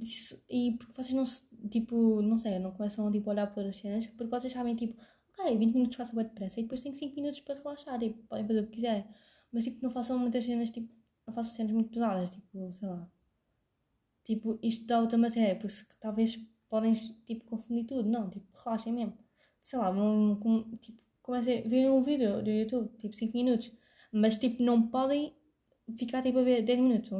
isso, 0.00 0.42
e 0.50 0.72
porque 0.72 0.92
vocês 1.02 1.14
não 1.14 1.24
se, 1.24 1.42
tipo, 1.70 2.20
não 2.22 2.36
sei, 2.36 2.58
não 2.58 2.72
começam 2.72 3.10
tipo, 3.10 3.30
a 3.30 3.32
olhar 3.32 3.46
para 3.46 3.68
as 3.68 3.76
cenas, 3.76 4.06
porque 4.06 4.30
vocês 4.30 4.52
sabem, 4.52 4.74
tipo, 4.74 5.00
ok, 5.30 5.56
20 5.56 5.74
minutos 5.74 5.96
passa 5.96 6.14
bem 6.14 6.24
depressa 6.24 6.60
e 6.60 6.64
depois 6.64 6.80
tenho 6.80 6.94
5 6.94 7.14
minutos 7.14 7.40
para 7.40 7.54
relaxar 7.54 8.02
e 8.02 8.10
podem 8.10 8.46
fazer 8.46 8.60
o 8.60 8.66
que 8.66 8.72
quiserem. 8.72 9.04
Mas, 9.52 9.64
tipo, 9.64 9.78
não 9.82 9.90
façam 9.90 10.18
muitas 10.18 10.44
cenas, 10.44 10.70
tipo, 10.70 10.92
não 11.26 11.34
façam 11.34 11.52
cenas 11.54 11.72
muito 11.72 11.90
pesadas, 11.90 12.30
tipo, 12.30 12.72
sei 12.72 12.88
lá. 12.88 13.08
Tipo, 14.24 14.58
isto 14.62 14.86
dá 14.86 15.00
outra 15.00 15.16
matéria, 15.18 15.56
porque 15.56 15.74
talvez 16.00 16.36
podem, 16.68 16.92
tipo, 17.24 17.44
confundir 17.44 17.86
tudo. 17.86 18.08
Não, 18.08 18.28
tipo, 18.28 18.46
relaxem 18.64 18.92
mesmo. 18.92 19.16
Sei 19.62 19.78
lá, 19.78 19.92
não, 19.92 20.36
com, 20.36 20.76
tipo, 20.78 21.00
comecem, 21.22 21.68
veem 21.68 21.90
um 21.90 22.02
vídeo 22.02 22.42
do 22.42 22.50
YouTube, 22.50 22.90
tipo, 22.98 23.14
5 23.14 23.32
minutos. 23.36 23.72
Mas, 24.12 24.36
tipo, 24.36 24.62
não 24.62 24.88
podem 24.88 25.34
ficar, 25.96 26.22
tipo, 26.22 26.38
a 26.38 26.42
ver 26.42 26.62
10 26.62 26.78
minutos? 26.78 27.10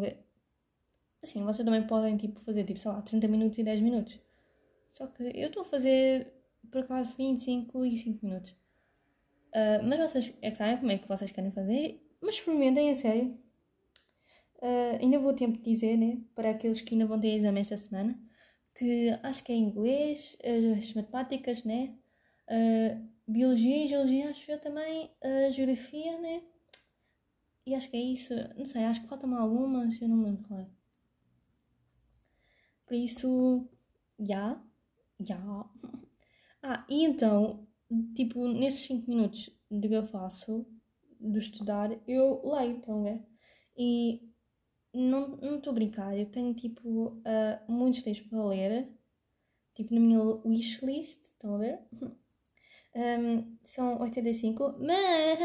Assim, 1.23 1.43
vocês 1.45 1.65
também 1.65 1.87
podem 1.87 2.17
tipo, 2.17 2.41
fazer 2.41 2.65
tipo, 2.65 2.79
sei 2.79 2.91
lá, 2.91 3.03
30 3.03 3.27
minutos 3.29 3.59
e 3.59 3.65
10 3.65 3.81
minutos. 3.81 4.19
Só 4.91 5.07
que 5.07 5.25
eu 5.25 5.49
estou 5.49 5.63
a 5.63 5.65
fazer 5.65 6.33
por 6.71 6.83
acaso 6.83 7.17
25 7.17 7.85
e 7.85 7.97
5 7.97 8.25
minutos. 8.25 8.51
Uh, 9.53 9.83
mas 9.85 9.99
vocês 9.99 10.35
é 10.43 10.51
que 10.51 10.57
sabem 10.57 10.79
como 10.79 10.93
é 10.93 10.99
que 10.99 11.09
vocês 11.09 11.31
querem 11.31 11.51
fazer, 11.51 12.01
mas 12.21 12.37
experimentem 12.37 12.91
a 12.91 12.95
sério. 12.95 13.39
Uh, 14.57 15.03
ainda 15.03 15.19
vou 15.19 15.35
tempo 15.35 15.59
de 15.59 15.65
dizer, 15.65 15.97
né, 15.97 16.19
para 16.35 16.51
aqueles 16.51 16.81
que 16.81 16.95
ainda 16.95 17.07
vão 17.07 17.21
ter 17.21 17.35
exame 17.35 17.61
esta 17.61 17.77
semana, 17.77 18.19
que 18.75 19.11
acho 19.23 19.45
que 19.45 19.53
é 19.53 19.55
inglês, 19.55 20.37
as 20.79 20.95
matemáticas, 20.95 21.65
né, 21.65 21.95
uh, 22.49 23.07
biologia 23.27 23.85
e 23.85 23.87
geologia, 23.87 24.31
acho 24.31 24.51
eu 24.51 24.61
também, 24.61 25.11
uh, 25.23 25.51
geografia, 25.53 26.19
né, 26.19 26.43
e 27.67 27.75
acho 27.75 27.91
que 27.91 27.97
é 27.97 28.01
isso. 28.01 28.33
Não 28.57 28.67
sei, 28.67 28.85
acho 28.85 29.03
que 29.03 29.09
faltam 29.09 29.37
algumas, 29.37 30.01
eu 30.01 30.09
não 30.09 30.17
me 30.17 30.25
lembro, 30.27 30.45
claro. 30.45 30.67
Por 32.87 32.95
isso, 32.95 33.69
já, 34.19 34.61
já. 35.21 35.39
Ah, 36.69 36.85
e 36.91 37.05
então, 37.05 37.65
tipo, 38.17 38.49
nesses 38.49 38.87
5 38.87 39.09
minutos 39.09 39.51
de 39.71 39.89
que 39.89 39.95
eu 39.95 40.05
faço, 40.09 40.67
de 41.21 41.39
estudar, 41.39 41.91
eu 42.09 42.43
leio, 42.45 42.79
estão 42.79 43.01
a 43.01 43.03
ver? 43.05 43.23
E 43.77 44.29
não 44.93 45.39
estou 45.57 45.71
a 45.71 45.75
brincar, 45.75 46.19
eu 46.19 46.27
tenho, 46.27 46.53
tipo, 46.55 47.09
uh, 47.09 47.73
muitos 47.73 48.05
livros 48.05 48.27
para 48.27 48.45
ler, 48.47 48.89
tipo, 49.75 49.95
na 49.95 50.01
minha 50.01 50.21
wishlist, 50.45 51.23
estão 51.25 51.55
a 51.57 51.59
ver? 51.59 51.81
Um, 52.99 53.59
são 53.63 54.01
85, 54.01 54.77
mas... 54.79 55.39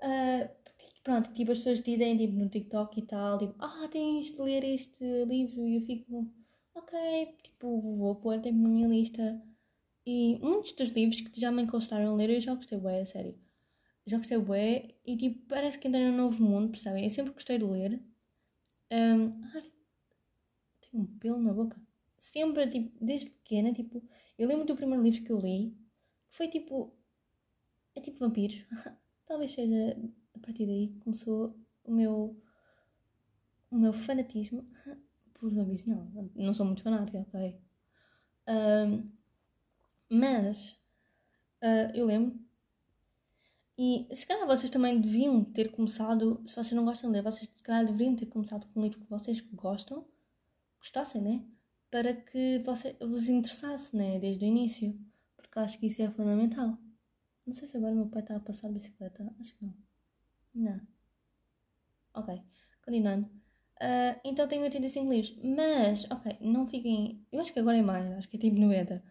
Uh, 0.00 0.48
pronto, 1.02 1.32
tipo, 1.34 1.52
as 1.52 1.58
pessoas 1.58 1.82
dizem 1.82 2.16
tipo, 2.16 2.34
no 2.34 2.48
TikTok 2.48 2.98
e 3.00 3.02
tal, 3.06 3.38
tipo, 3.38 3.54
ah, 3.58 3.88
tens 3.90 4.32
de 4.32 4.40
ler 4.40 4.64
este 4.64 5.04
livro 5.24 5.66
e 5.66 5.76
eu 5.76 5.80
fico, 5.82 6.32
ok, 6.74 7.38
tipo, 7.42 7.80
vou 7.96 8.16
pôr 8.16 8.40
tipo, 8.40 8.58
na 8.58 8.68
minha 8.68 8.88
lista. 8.88 9.42
E 10.06 10.38
muitos 10.40 10.72
dos 10.72 10.90
livros 10.90 11.20
que 11.20 11.40
já 11.40 11.50
me 11.52 11.62
encostaram 11.62 12.12
a 12.12 12.16
ler 12.16 12.30
eu 12.30 12.40
já 12.40 12.54
gostei 12.54 12.78
bué, 12.78 13.02
a 13.02 13.06
sério. 13.06 13.38
Já 14.06 14.18
gostei 14.18 14.38
bué 14.38 14.88
e 15.06 15.16
tipo, 15.16 15.46
parece 15.48 15.78
que 15.78 15.88
entrei 15.88 16.04
num 16.10 16.16
novo 16.16 16.42
mundo, 16.42 16.70
percebem? 16.70 17.04
Eu 17.04 17.10
sempre 17.10 17.32
gostei 17.32 17.58
de 17.58 17.64
ler. 17.64 18.02
Um, 18.90 19.42
ai, 19.54 19.72
tenho 20.80 21.04
um 21.04 21.06
pelo 21.18 21.38
na 21.38 21.52
boca. 21.52 21.80
Sempre, 22.18 22.68
tipo, 22.68 23.04
desde 23.04 23.30
pequena, 23.30 23.72
tipo, 23.72 24.02
eu 24.38 24.48
lembro 24.48 24.66
do 24.66 24.76
primeiro 24.76 25.02
livro 25.02 25.22
que 25.24 25.32
eu 25.32 25.38
li, 25.40 25.76
que 26.30 26.36
foi 26.36 26.48
tipo, 26.48 26.96
é 27.94 28.00
tipo 28.00 28.18
vampiros. 28.18 28.64
Talvez 29.26 29.52
seja 29.52 29.96
a 30.34 30.38
partir 30.38 30.66
daí 30.66 30.88
começou 31.00 31.56
o 31.84 31.92
meu, 31.92 32.36
o 33.70 33.76
meu 33.76 33.92
fanatismo 33.92 34.66
por 35.34 35.50
zombies. 35.50 35.84
Não, 35.86 36.30
não 36.34 36.54
sou 36.54 36.66
muito 36.66 36.82
fanática, 36.82 37.18
ok? 37.18 37.60
Mas 40.08 40.70
uh, 41.62 41.90
eu 41.94 42.06
lembro. 42.06 42.38
E 43.78 44.06
se 44.14 44.26
calhar 44.26 44.46
vocês 44.46 44.70
também 44.70 45.00
deviam 45.00 45.42
ter 45.42 45.72
começado, 45.72 46.42
se 46.46 46.54
vocês 46.54 46.72
não 46.72 46.84
gostam 46.84 47.10
de 47.10 47.16
ler, 47.16 47.22
vocês 47.22 47.48
se 47.54 47.62
calhar 47.62 47.84
deveriam 47.84 48.14
ter 48.14 48.26
começado 48.26 48.66
com 48.68 48.80
um 48.80 48.82
livro 48.82 49.00
que 49.00 49.08
vocês 49.08 49.40
gostam, 49.40 50.06
gostassem, 50.78 51.22
né? 51.22 51.44
Para 51.90 52.14
que 52.14 52.58
você, 52.60 52.94
vos 53.00 53.28
interessasse, 53.28 53.96
né? 53.96 54.18
Desde 54.20 54.44
o 54.44 54.48
início. 54.48 54.98
Porque 55.36 55.58
acho 55.58 55.78
que 55.78 55.86
isso 55.86 56.02
é 56.02 56.10
fundamental. 56.10 56.78
Não 57.46 57.52
sei 57.52 57.66
se 57.66 57.76
agora 57.76 57.94
meu 57.94 58.06
pai 58.06 58.22
está 58.22 58.36
a 58.36 58.40
passar 58.40 58.70
bicicleta. 58.70 59.28
Acho 59.40 59.56
que 59.56 59.64
não. 59.64 59.74
Não. 60.54 60.80
Ok, 62.14 62.42
continuando. 62.84 63.26
Uh, 63.82 64.14
então 64.24 64.46
tenho 64.46 64.62
85 64.62 65.10
livros. 65.10 65.36
Mas, 65.42 66.04
ok, 66.10 66.36
não 66.40 66.66
fiquem. 66.66 67.26
Eu 67.32 67.40
acho 67.40 67.52
que 67.52 67.58
agora 67.58 67.78
é 67.78 67.82
mais, 67.82 68.10
acho 68.12 68.28
que 68.28 68.36
é 68.36 68.40
tipo 68.40 68.58
90. 68.58 69.02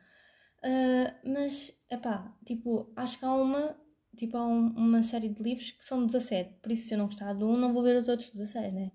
Uh, 0.64 1.30
mas, 1.30 1.74
epá, 1.90 2.34
tipo, 2.46 2.92
acho 2.96 3.20
que 3.20 3.26
há 3.26 3.34
uma. 3.34 3.76
Tipo, 4.16 4.38
há 4.38 4.46
um, 4.48 4.68
uma 4.76 5.04
série 5.04 5.30
de 5.30 5.42
livros 5.42 5.72
que 5.72 5.84
são 5.84 6.06
17. 6.06 6.60
Por 6.62 6.72
isso, 6.72 6.88
se 6.88 6.94
eu 6.94 6.98
não 6.98 7.08
gostar 7.08 7.34
de 7.34 7.44
um, 7.44 7.58
não 7.58 7.74
vou 7.74 7.84
ver 7.84 7.98
os 7.98 8.08
outros 8.08 8.32
16, 8.32 8.74
né? 8.74 8.92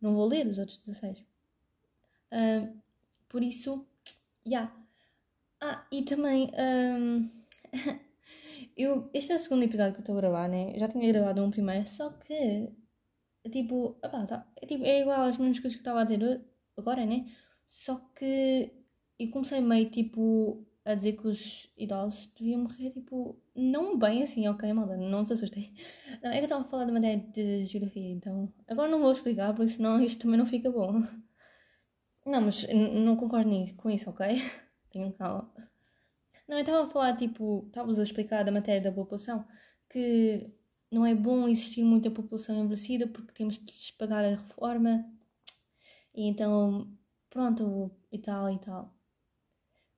Não 0.00 0.14
vou 0.14 0.26
ler 0.28 0.46
os 0.46 0.58
outros 0.58 0.78
16. 0.78 1.20
Uh, 2.32 2.80
por 3.28 3.42
isso, 3.42 3.86
já. 4.46 4.50
Yeah. 4.50 4.76
Ah, 5.60 5.86
e 5.90 6.02
também. 6.02 6.50
Um, 6.56 7.30
eu, 8.78 9.10
este 9.12 9.32
é 9.32 9.36
o 9.36 9.38
segundo 9.40 9.64
episódio 9.64 9.92
que 9.92 9.98
eu 9.98 10.02
estou 10.02 10.16
a 10.16 10.20
gravar, 10.20 10.48
né? 10.48 10.72
Já 10.78 10.88
tinha 10.88 11.12
gravado 11.12 11.42
um 11.44 11.50
primeiro, 11.50 11.86
só 11.86 12.10
que. 12.10 12.70
Tipo, 13.50 13.98
opá, 14.04 14.26
tá, 14.26 14.46
é, 14.60 14.66
tipo, 14.66 14.84
é 14.84 15.00
igual 15.00 15.22
às 15.22 15.38
mesmas 15.38 15.58
coisas 15.58 15.76
que 15.76 15.80
estava 15.80 16.00
a 16.02 16.04
dizer 16.04 16.44
agora, 16.76 17.04
né? 17.06 17.26
Só 17.66 17.96
que 18.14 18.72
eu 19.18 19.30
comecei 19.30 19.60
meio 19.60 19.90
tipo 19.90 20.66
a 20.84 20.94
dizer 20.94 21.14
que 21.14 21.26
os 21.28 21.70
idosos 21.76 22.26
deviam 22.38 22.62
morrer, 22.62 22.90
tipo, 22.90 23.40
não 23.54 23.98
bem 23.98 24.22
assim, 24.22 24.48
ok, 24.48 24.72
malda, 24.72 24.96
não 24.96 25.24
se 25.24 25.32
assustem. 25.34 25.74
Não, 26.22 26.30
é 26.30 26.34
que 26.34 26.40
eu 26.40 26.44
estava 26.44 26.62
a 26.62 26.68
falar 26.68 26.84
de 26.86 26.92
matéria 26.92 27.18
de 27.32 27.66
geografia, 27.66 28.10
então 28.10 28.52
agora 28.68 28.90
não 28.90 29.00
vou 29.00 29.12
explicar, 29.12 29.54
porque 29.54 29.72
senão 29.72 30.00
isto 30.04 30.22
também 30.22 30.38
não 30.38 30.46
fica 30.46 30.70
bom. 30.70 31.02
Não, 32.26 32.40
mas 32.42 32.66
não 32.72 33.16
concordo 33.16 33.50
nisso, 33.50 33.74
com 33.76 33.90
isso, 33.90 34.08
ok? 34.10 34.26
Tenham 34.90 35.12
calma. 35.12 35.52
Não, 36.48 36.56
eu 36.56 36.60
estava 36.62 36.84
a 36.86 36.88
falar, 36.88 37.16
tipo, 37.16 37.64
estavas 37.66 37.98
a 37.98 38.02
explicar 38.02 38.44
da 38.44 38.50
matéria 38.50 38.80
da 38.82 38.92
população, 38.92 39.46
que 39.88 40.50
não 40.90 41.04
é 41.06 41.14
bom 41.14 41.46
existir 41.48 41.84
muita 41.84 42.10
população 42.10 42.56
envelhecida 42.56 43.06
porque 43.06 43.32
temos 43.34 43.58
de 43.58 43.72
lhes 43.72 43.90
pagar 43.90 44.24
a 44.24 44.30
reforma 44.30 45.04
e 46.14 46.26
então, 46.28 46.88
pronto, 47.30 47.90
e 48.12 48.18
tal 48.18 48.50
e 48.50 48.58
tal. 48.58 48.94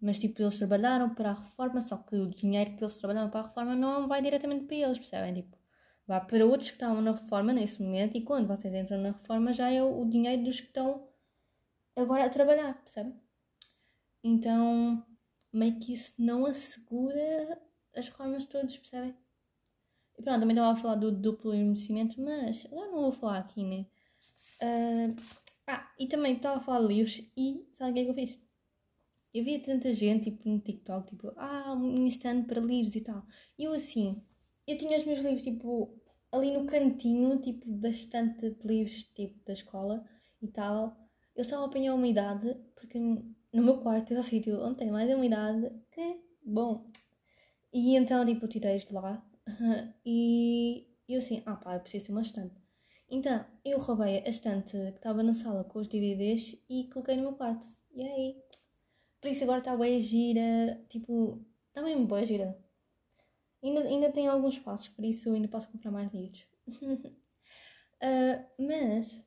Mas, 0.01 0.19
tipo, 0.19 0.43
eles 0.43 0.57
trabalharam 0.59 1.15
para 1.15 1.31
a 1.31 1.35
reforma, 1.35 1.81
só 1.81 1.97
que 1.99 2.17
o 2.17 2.29
dinheiro 2.31 2.75
que 2.77 2.83
eles 2.85 2.99
trabalharam 2.99 3.31
para 3.31 3.41
a 3.41 3.47
reforma 3.49 3.75
não 3.77 4.09
vai 4.09 4.23
diretamente 4.23 4.65
para 4.65 4.77
eles, 4.77 4.99
percebem? 4.99 5.35
Tipo, 5.35 5.57
vai 6.07 6.25
para 6.27 6.47
outros 6.47 6.71
que 6.71 6.77
estavam 6.77 7.03
na 7.03 7.13
reforma 7.13 7.53
nesse 7.53 7.83
momento 7.83 8.17
e 8.17 8.23
quando 8.23 8.49
vocês 8.49 8.73
entram 8.75 8.99
na 8.99 9.13
reforma 9.13 9.53
já 9.53 9.71
é 9.71 9.83
o 9.83 10.05
dinheiro 10.07 10.45
dos 10.45 10.61
que 10.61 10.69
estão 10.69 11.09
agora 11.97 12.27
a 12.27 12.31
trabalhar, 12.31 12.75
percebem? 12.83 13.15
Então, 14.23 15.05
meio 15.53 15.79
que 15.79 15.93
isso 15.93 16.13
não 16.19 16.47
assegura 16.47 17.61
as 17.95 18.09
reformas 18.09 18.45
todas, 18.45 18.77
percebem? 18.77 19.17
E 20.19 20.23
pronto, 20.23 20.41
também 20.41 20.57
estava 20.57 20.73
a 20.73 20.77
falar 20.77 20.95
do 20.97 21.11
duplo 21.11 21.55
envelhecimento, 21.55 22.21
mas 22.21 22.67
agora 22.67 22.91
não 22.91 23.03
vou 23.03 23.13
falar 23.13 23.39
aqui, 23.39 23.65
né? 23.65 23.87
Uh, 24.63 25.15
ah, 25.67 25.91
e 25.99 26.07
também 26.07 26.37
estava 26.37 26.59
a 26.59 26.61
falar 26.61 26.87
de 26.87 26.95
livros 26.95 27.23
e 27.37 27.67
sabe 27.73 27.91
o 27.91 27.95
que 27.95 28.01
é 28.01 28.05
que 28.05 28.11
eu 28.11 28.15
fiz? 28.15 28.39
Eu 29.33 29.45
via 29.45 29.63
tanta 29.63 29.93
gente, 29.93 30.31
tipo, 30.31 30.49
no 30.49 30.59
TikTok, 30.61 31.09
tipo, 31.09 31.33
ah, 31.37 31.73
um 31.75 32.07
instante 32.07 32.47
para 32.47 32.61
livros 32.61 32.95
e 32.97 33.01
tal. 33.01 33.25
E 33.59 33.65
eu 33.65 33.73
assim, 33.73 34.23
eu 34.67 34.77
tinha 34.77 34.99
os 34.99 35.05
meus 35.07 35.21
livros, 35.21 35.43
tipo, 35.43 35.97
ali 36.33 36.51
no 36.51 36.67
cantinho, 36.67 37.41
tipo, 37.41 37.71
da 37.71 37.89
estante 37.91 38.51
de 38.51 38.67
livros, 38.67 39.05
tipo, 39.05 39.43
da 39.45 39.53
escola 39.53 40.05
e 40.43 40.49
tal. 40.49 40.97
Eu 41.35 41.43
estava 41.43 41.63
a 41.63 41.67
apanhar 41.67 41.95
umidade, 41.95 42.55
porque 42.75 42.99
no 43.53 43.63
meu 43.63 43.79
quarto 43.79 44.15
é 44.15 44.19
o 44.19 44.23
sítio 44.23 44.63
onde 44.63 44.79
tem 44.79 44.91
mais 44.91 45.13
umidade, 45.13 45.71
que 45.93 46.21
bom. 46.43 46.91
E 47.73 47.97
então, 47.97 48.25
tipo, 48.25 48.49
tirei 48.49 48.79
de 48.79 48.93
lá 48.93 49.25
e 50.05 50.87
eu 51.09 51.19
assim, 51.19 51.43
ah 51.47 51.57
pá, 51.57 51.75
eu 51.75 51.81
preciso 51.81 52.07
ter 52.07 52.13
uma 52.13 52.23
estante. 52.23 52.55
Então, 53.11 53.45
eu 53.65 53.79
roubei 53.79 54.19
a 54.19 54.29
estante 54.29 54.73
que 54.73 54.97
estava 54.97 55.23
na 55.23 55.35
sala 55.35 55.65
com 55.65 55.81
os 55.81 55.89
DVDs 55.89 56.57
e 56.69 56.89
coloquei 56.93 57.17
no 57.17 57.23
meu 57.23 57.33
quarto. 57.33 57.67
E 57.93 58.03
aí? 58.03 58.37
Por 59.21 59.29
isso 59.31 59.45
agora 59.45 59.59
está 59.59 59.77
bem 59.77 59.99
gira, 59.99 60.81
tipo, 60.89 61.45
está 61.69 61.83
mesmo 61.83 62.07
boa 62.07 62.25
gira. 62.25 62.57
Ainda, 63.63 63.81
ainda 63.81 64.13
tem 64.13 64.29
alguns 64.29 64.59
passos, 64.59 64.89
por 64.89 65.05
isso 65.05 65.33
ainda 65.33 65.49
posso 65.49 65.69
comprar 65.71 65.91
mais 65.91 66.13
livros. 66.13 66.47
uh, 66.69 68.47
mas, 68.59 69.23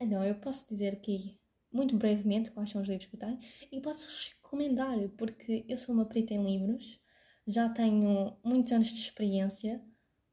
não, 0.00 0.24
eu 0.24 0.34
posso 0.36 0.66
dizer 0.68 0.94
aqui, 0.94 1.38
muito 1.76 1.96
brevemente, 1.96 2.50
quais 2.50 2.70
são 2.70 2.80
os 2.80 2.88
livros 2.88 3.06
que 3.06 3.14
eu 3.14 3.20
tenho 3.20 3.38
e 3.70 3.80
posso 3.80 4.08
recomendar, 4.34 4.96
porque 5.16 5.64
eu 5.68 5.76
sou 5.76 5.94
uma 5.94 6.06
perita 6.06 6.34
em 6.34 6.44
livros 6.44 7.00
já 7.46 7.68
tenho 7.68 8.36
muitos 8.42 8.72
anos 8.72 8.88
de 8.88 9.00
experiência, 9.00 9.80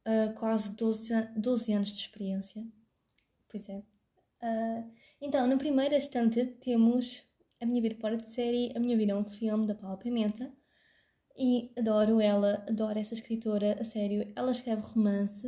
uh, 0.07 0.33
quase 0.33 0.75
12, 0.75 1.13
12 1.37 1.73
anos 1.73 1.89
de 1.89 1.99
experiência. 1.99 2.65
Pois 3.47 3.69
é. 3.69 3.83
Uh, 4.41 4.91
então, 5.21 5.45
na 5.45 5.57
primeira 5.57 5.95
estante 5.95 6.43
temos 6.45 7.23
A 7.61 7.65
Minha 7.65 7.81
Vida 7.81 7.95
Fora 7.95 8.17
de 8.17 8.27
Série, 8.27 8.73
A 8.75 8.79
Minha 8.79 8.97
Vida 8.97 9.11
é 9.11 9.15
um 9.15 9.25
Filme, 9.25 9.67
da 9.67 9.75
Paula 9.75 9.97
Pimenta. 9.97 10.51
E 11.37 11.71
adoro 11.77 12.19
ela, 12.19 12.63
adoro 12.67 12.97
essa 12.97 13.13
escritora, 13.13 13.77
a 13.79 13.83
sério. 13.83 14.31
Ela 14.35 14.51
escreve 14.51 14.81
romance, 14.81 15.47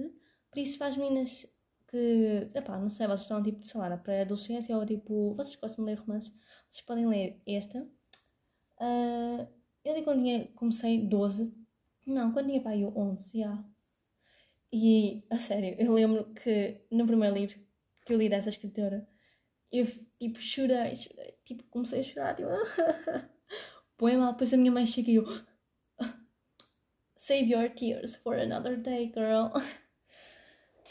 por 0.52 0.60
isso 0.60 0.78
para 0.78 0.88
as 0.88 0.98
meninas 0.98 1.48
que, 1.96 2.58
epá, 2.58 2.78
não 2.78 2.90
sei, 2.90 3.08
vocês 3.08 3.22
estão 3.22 3.42
tipo, 3.42 3.66
sei 3.66 3.80
lá, 3.80 3.98
para 3.98 4.22
adolescência 4.22 4.78
ou 4.78 4.86
tipo, 4.86 5.34
vocês 5.36 5.56
gostam 5.56 5.86
de 5.86 5.92
ler 5.92 6.00
romances, 6.00 6.32
vocês 6.70 6.86
podem 6.86 7.08
ler 7.08 7.42
esta. 7.48 7.82
Uh, 8.78 9.48
eu 9.84 9.96
li 9.96 10.04
quando 10.04 10.22
tinha, 10.22 10.48
comecei 10.50 11.08
12, 11.08 11.56
não, 12.06 12.34
quando 12.34 12.48
tinha 12.48 12.62
pai 12.62 12.84
eu 12.84 12.94
11, 12.96 13.40
já. 13.40 13.66
E, 14.74 15.24
a 15.30 15.38
sério, 15.38 15.76
eu 15.80 15.94
lembro 15.94 16.34
que 16.34 16.82
no 16.92 17.08
primeiro 17.08 17.36
livro 17.36 17.60
que 18.06 18.14
eu 18.14 18.18
li 18.18 18.28
dessa 18.28 18.50
escritora, 18.50 19.08
eu, 19.72 19.88
tipo, 20.20 20.42
chorei, 20.42 20.96
chorei, 20.96 21.38
tipo, 21.46 21.64
comecei 21.66 22.02
a 22.02 22.04
chorar, 22.04 22.36
tipo, 22.36 22.50
põe 23.98 24.18
mal, 24.18 24.34
depois 24.34 24.54
a 24.54 24.58
minha 24.58 24.72
mãe 24.72 24.86
chega 24.86 25.12
e 25.12 25.16
eu, 25.16 25.26
save 27.16 27.50
your 27.52 27.70
tears 27.70 28.16
for 28.18 28.36
another 28.36 28.76
day, 28.76 29.12
girl. 29.16 29.54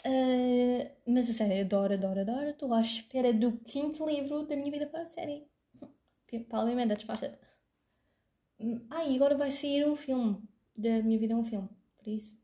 Uh, 0.05 0.87
mas 1.07 1.29
a 1.31 1.33
sério, 1.33 1.61
adoro, 1.61 1.93
adoro, 1.95 2.19
adoro. 2.19 2.49
Estou 2.49 2.71
à 2.73 2.81
espera 2.81 3.33
do 3.33 3.53
quinto 3.53 4.07
livro 4.07 4.45
da 4.45 4.55
minha 4.55 4.71
vida 4.71 4.85
para 4.85 5.01
a 5.01 5.07
série. 5.07 5.47
Paulo 6.47 6.69
Emenda, 6.69 6.93
despacha-te. 6.93 7.39
Ah, 8.89 9.03
e 9.03 9.15
agora 9.15 9.35
vai 9.35 9.49
sair 9.49 9.87
um 9.87 9.95
filme. 9.95 10.41
Da 10.77 11.01
minha 11.01 11.17
vida 11.17 11.33
é 11.33 11.35
um 11.35 11.43
filme. 11.43 11.69
Por 11.97 12.07
isso. 12.07 12.37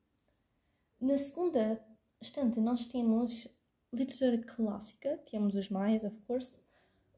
Na 1.00 1.18
segunda 1.18 1.80
estante, 2.20 2.60
nós 2.60 2.86
temos 2.88 3.48
literatura 3.94 4.40
clássica. 4.40 5.20
Temos 5.30 5.54
os 5.56 5.70
mais, 5.70 6.04
of 6.04 6.18
course. 6.22 6.52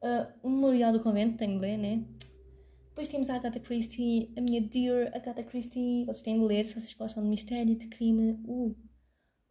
Uh, 0.01 0.27
o 0.43 0.49
Memorial 0.49 0.91
do 0.91 0.99
Convento, 0.99 1.37
tenho 1.37 1.53
de 1.53 1.59
ler, 1.59 1.77
né? 1.77 2.03
Depois 2.89 3.07
temos 3.07 3.29
a 3.29 3.35
Agatha 3.35 3.59
Christie, 3.59 4.31
a 4.35 4.41
minha 4.41 4.61
dear 4.61 5.15
Agatha 5.15 5.43
Christie. 5.43 6.03
Vocês 6.05 6.21
têm 6.21 6.37
de 6.37 6.45
ler 6.45 6.67
se 6.67 6.73
vocês 6.73 6.93
gostam 6.93 7.23
de 7.23 7.29
mistério, 7.29 7.75
de 7.75 7.87
crime. 7.87 8.39
Uh. 8.45 8.75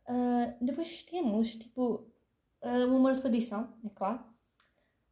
Uh, 0.09 0.65
depois 0.65 1.03
temos, 1.05 1.57
tipo, 1.57 2.07
uh, 2.63 2.87
o 2.89 2.97
Humor 2.97 3.15
de 3.15 3.23
Perdição, 3.23 3.73
é 3.85 3.89
claro. 3.91 4.25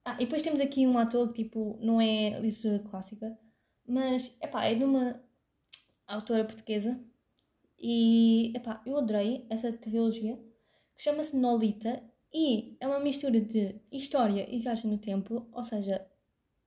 Ah, 0.04 0.14
e 0.14 0.24
depois 0.24 0.42
temos 0.42 0.60
aqui 0.60 0.86
um 0.86 0.98
ator 0.98 1.32
que, 1.32 1.44
tipo, 1.44 1.78
não 1.80 2.00
é 2.00 2.40
literatura 2.40 2.88
clássica 2.88 3.38
mas, 3.90 4.36
epá, 4.40 4.64
é 4.64 4.74
de 4.74 4.84
uma 4.84 5.20
autora 6.06 6.44
portuguesa 6.44 6.98
e, 7.76 8.52
epá, 8.54 8.80
eu 8.86 8.96
adorei 8.96 9.46
essa 9.50 9.72
trilogia 9.72 10.36
que 10.96 11.02
chama-se 11.02 11.36
Nolita 11.36 12.00
e 12.32 12.76
é 12.78 12.86
uma 12.86 13.00
mistura 13.00 13.40
de 13.40 13.80
história 13.90 14.46
e 14.48 14.60
viagem 14.60 14.88
no 14.88 14.98
tempo, 14.98 15.48
ou 15.50 15.64
seja, 15.64 16.06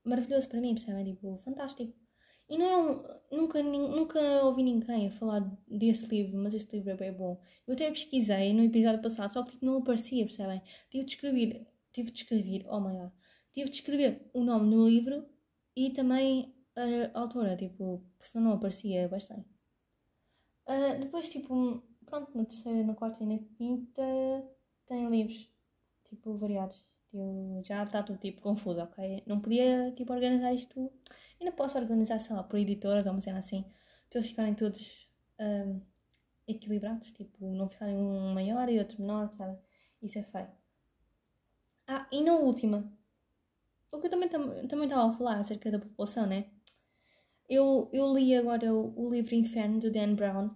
maravilhoso 0.04 0.50
para 0.50 0.60
mim, 0.60 0.76
percebem? 0.76 1.06
Tipo, 1.06 1.38
fantástico. 1.38 1.94
E 2.50 2.58
não 2.58 2.66
é 2.66 2.78
um, 3.32 3.38
nunca, 3.38 3.64
nunca 3.64 4.20
ouvi 4.44 4.64
ninguém 4.64 5.08
a 5.08 5.12
falar 5.12 5.40
desse 5.68 6.06
livro, 6.08 6.38
mas 6.38 6.54
este 6.54 6.76
livro 6.76 6.92
é 6.92 6.96
bem 6.96 7.14
bom. 7.14 7.42
Eu 7.66 7.74
até 7.74 7.90
pesquisei 7.90 8.54
no 8.54 8.64
episódio 8.64 9.02
passado, 9.02 9.32
só 9.34 9.44
que 9.44 9.52
tipo, 9.52 9.66
não 9.66 9.78
aparecia, 9.78 10.26
percebem? 10.26 10.62
Tive 10.90 11.06
de 11.06 11.12
escrever, 11.12 11.68
tive 11.92 12.12
de 12.12 12.18
escrever, 12.20 12.66
oh 12.68 12.80
my 12.80 13.10
tive 13.52 13.70
de 13.70 13.76
escrever 13.76 14.30
o 14.34 14.44
nome 14.44 14.70
do 14.70 14.88
livro 14.88 15.26
e 15.76 15.92
também 15.92 16.54
a 16.76 17.20
autora, 17.20 17.56
tipo, 17.56 18.04
senão 18.22 18.46
não 18.46 18.54
aparecia 18.54 19.08
bastante. 19.08 19.48
Uh, 20.68 21.00
depois, 21.00 21.30
tipo, 21.30 21.84
pronto, 22.06 22.36
na 22.36 22.46
terceira, 22.46 22.84
na 22.84 22.96
quarta 22.96 23.24
e 23.24 23.28
na 23.28 23.38
quinta 23.58 24.02
tem 24.86 25.10
livros, 25.10 25.50
tipo, 26.04 26.38
variados. 26.38 26.84
Já 27.64 27.84
está 27.84 28.02
tudo, 28.02 28.18
tipo, 28.18 28.42
confuso, 28.42 28.82
ok? 28.82 29.24
Não 29.28 29.40
podia, 29.40 29.92
tipo, 29.96 30.12
organizar 30.12 30.54
isto. 30.54 30.92
Ainda 31.44 31.52
posso 31.52 31.78
organizar, 31.78 32.20
sei 32.20 32.34
lá, 32.34 32.42
por 32.42 32.58
editoras 32.58 33.06
ou 33.06 33.12
uma 33.12 33.20
cena 33.20 33.40
assim, 33.40 33.66
para 34.10 34.20
eles 34.20 34.30
ficarem 34.30 34.56
todos 34.56 35.10
um, 35.38 35.82
equilibrados, 36.48 37.12
tipo, 37.12 37.46
não 37.54 37.68
ficarem 37.68 37.98
um 37.98 38.34
maior 38.34 38.70
e 38.70 38.80
outro 38.80 39.02
menor, 39.02 39.30
sabe? 39.36 39.60
Isso 40.02 40.18
é 40.18 40.24
feio. 40.24 40.48
Ah, 41.86 42.08
e 42.14 42.22
na 42.22 42.34
última, 42.36 42.90
o 43.92 44.00
que 44.00 44.08
eu 44.08 44.10
também 44.10 44.30
também 44.30 44.86
estava 44.86 45.10
a 45.10 45.14
falar 45.14 45.40
acerca 45.40 45.70
da 45.70 45.80
população, 45.80 46.26
né? 46.26 46.50
Eu, 47.50 47.90
eu 47.92 48.14
li 48.14 48.34
agora 48.34 48.74
o, 48.74 48.94
o 48.98 49.12
livro 49.12 49.36
Inferno 49.36 49.82
do 49.82 49.92
Dan 49.92 50.16
Brown, 50.16 50.50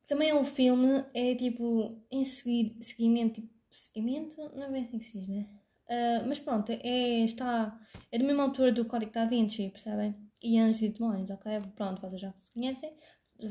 que 0.00 0.08
também 0.08 0.30
é 0.30 0.34
um 0.34 0.44
filme, 0.44 1.04
é 1.12 1.34
tipo 1.34 2.02
em 2.10 2.24
segui, 2.24 2.78
seguimento, 2.80 3.42
tipo, 3.42 3.54
seguimento, 3.70 4.36
não 4.56 4.64
é 4.64 4.70
bem 4.70 4.84
assim 4.84 4.98
que 4.98 5.04
se 5.04 5.18
diz, 5.18 5.28
né? 5.28 5.46
Uh, 5.88 6.26
mas 6.26 6.38
pronto, 6.40 6.72
é, 6.72 7.20
está, 7.20 7.78
é 8.10 8.18
da 8.18 8.24
mesma 8.24 8.42
altura 8.42 8.72
do 8.72 8.84
Código 8.84 9.12
da 9.12 9.24
Vinci, 9.24 9.68
percebem? 9.70 10.16
E 10.42 10.58
Anjos 10.58 10.82
e 10.82 10.88
Demónios, 10.88 11.30
ok? 11.30 11.60
Pronto, 11.76 12.02
vocês 12.02 12.20
já 12.20 12.34
conhecem, 12.52 12.92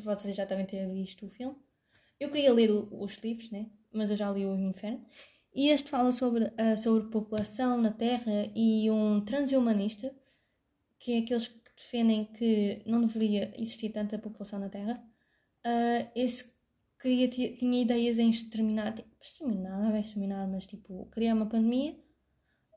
vocês 0.04 0.36
já 0.36 0.44
devem 0.44 0.66
ter 0.66 0.86
visto 0.92 1.26
o 1.26 1.30
filme. 1.30 1.56
Eu 2.20 2.30
queria 2.30 2.54
ler 2.54 2.72
o, 2.72 2.90
os 3.02 3.16
livros, 3.18 3.50
né? 3.52 3.70
Mas 3.92 4.10
eu 4.10 4.16
já 4.18 4.30
li 4.32 4.46
o 4.46 4.56
Inferno. 4.56 5.06
E 5.54 5.70
este 5.70 5.90
fala 5.90 6.12
sobre, 6.12 6.46
uh, 6.46 6.78
sobre 6.78 7.10
população 7.10 7.82
na 7.82 7.92
Terra 7.92 8.52
e 8.54 8.92
um 8.92 9.22
transhumanista, 9.24 10.14
que 11.00 11.14
é 11.14 11.20
aqueles 11.20 11.48
que 11.48 11.74
defendem 11.78 12.26
que 12.26 12.82
não 12.86 13.02
deveria 13.02 13.54
existir 13.58 13.90
tanta 13.90 14.20
população 14.20 14.60
na 14.60 14.68
Terra. 14.68 15.02
Uh, 15.66 16.12
esse 16.14 16.54
queria, 17.00 17.30
tinha 17.30 17.82
ideias 17.82 18.20
em 18.20 18.30
exterminar, 18.30 18.94
tipo, 18.94 19.10
exterminar, 19.22 19.82
não 19.82 19.96
é 19.96 20.02
exterminar, 20.02 20.48
mas 20.48 20.68
tipo, 20.68 21.06
criar 21.06 21.34
uma 21.34 21.46
pandemia 21.46 21.96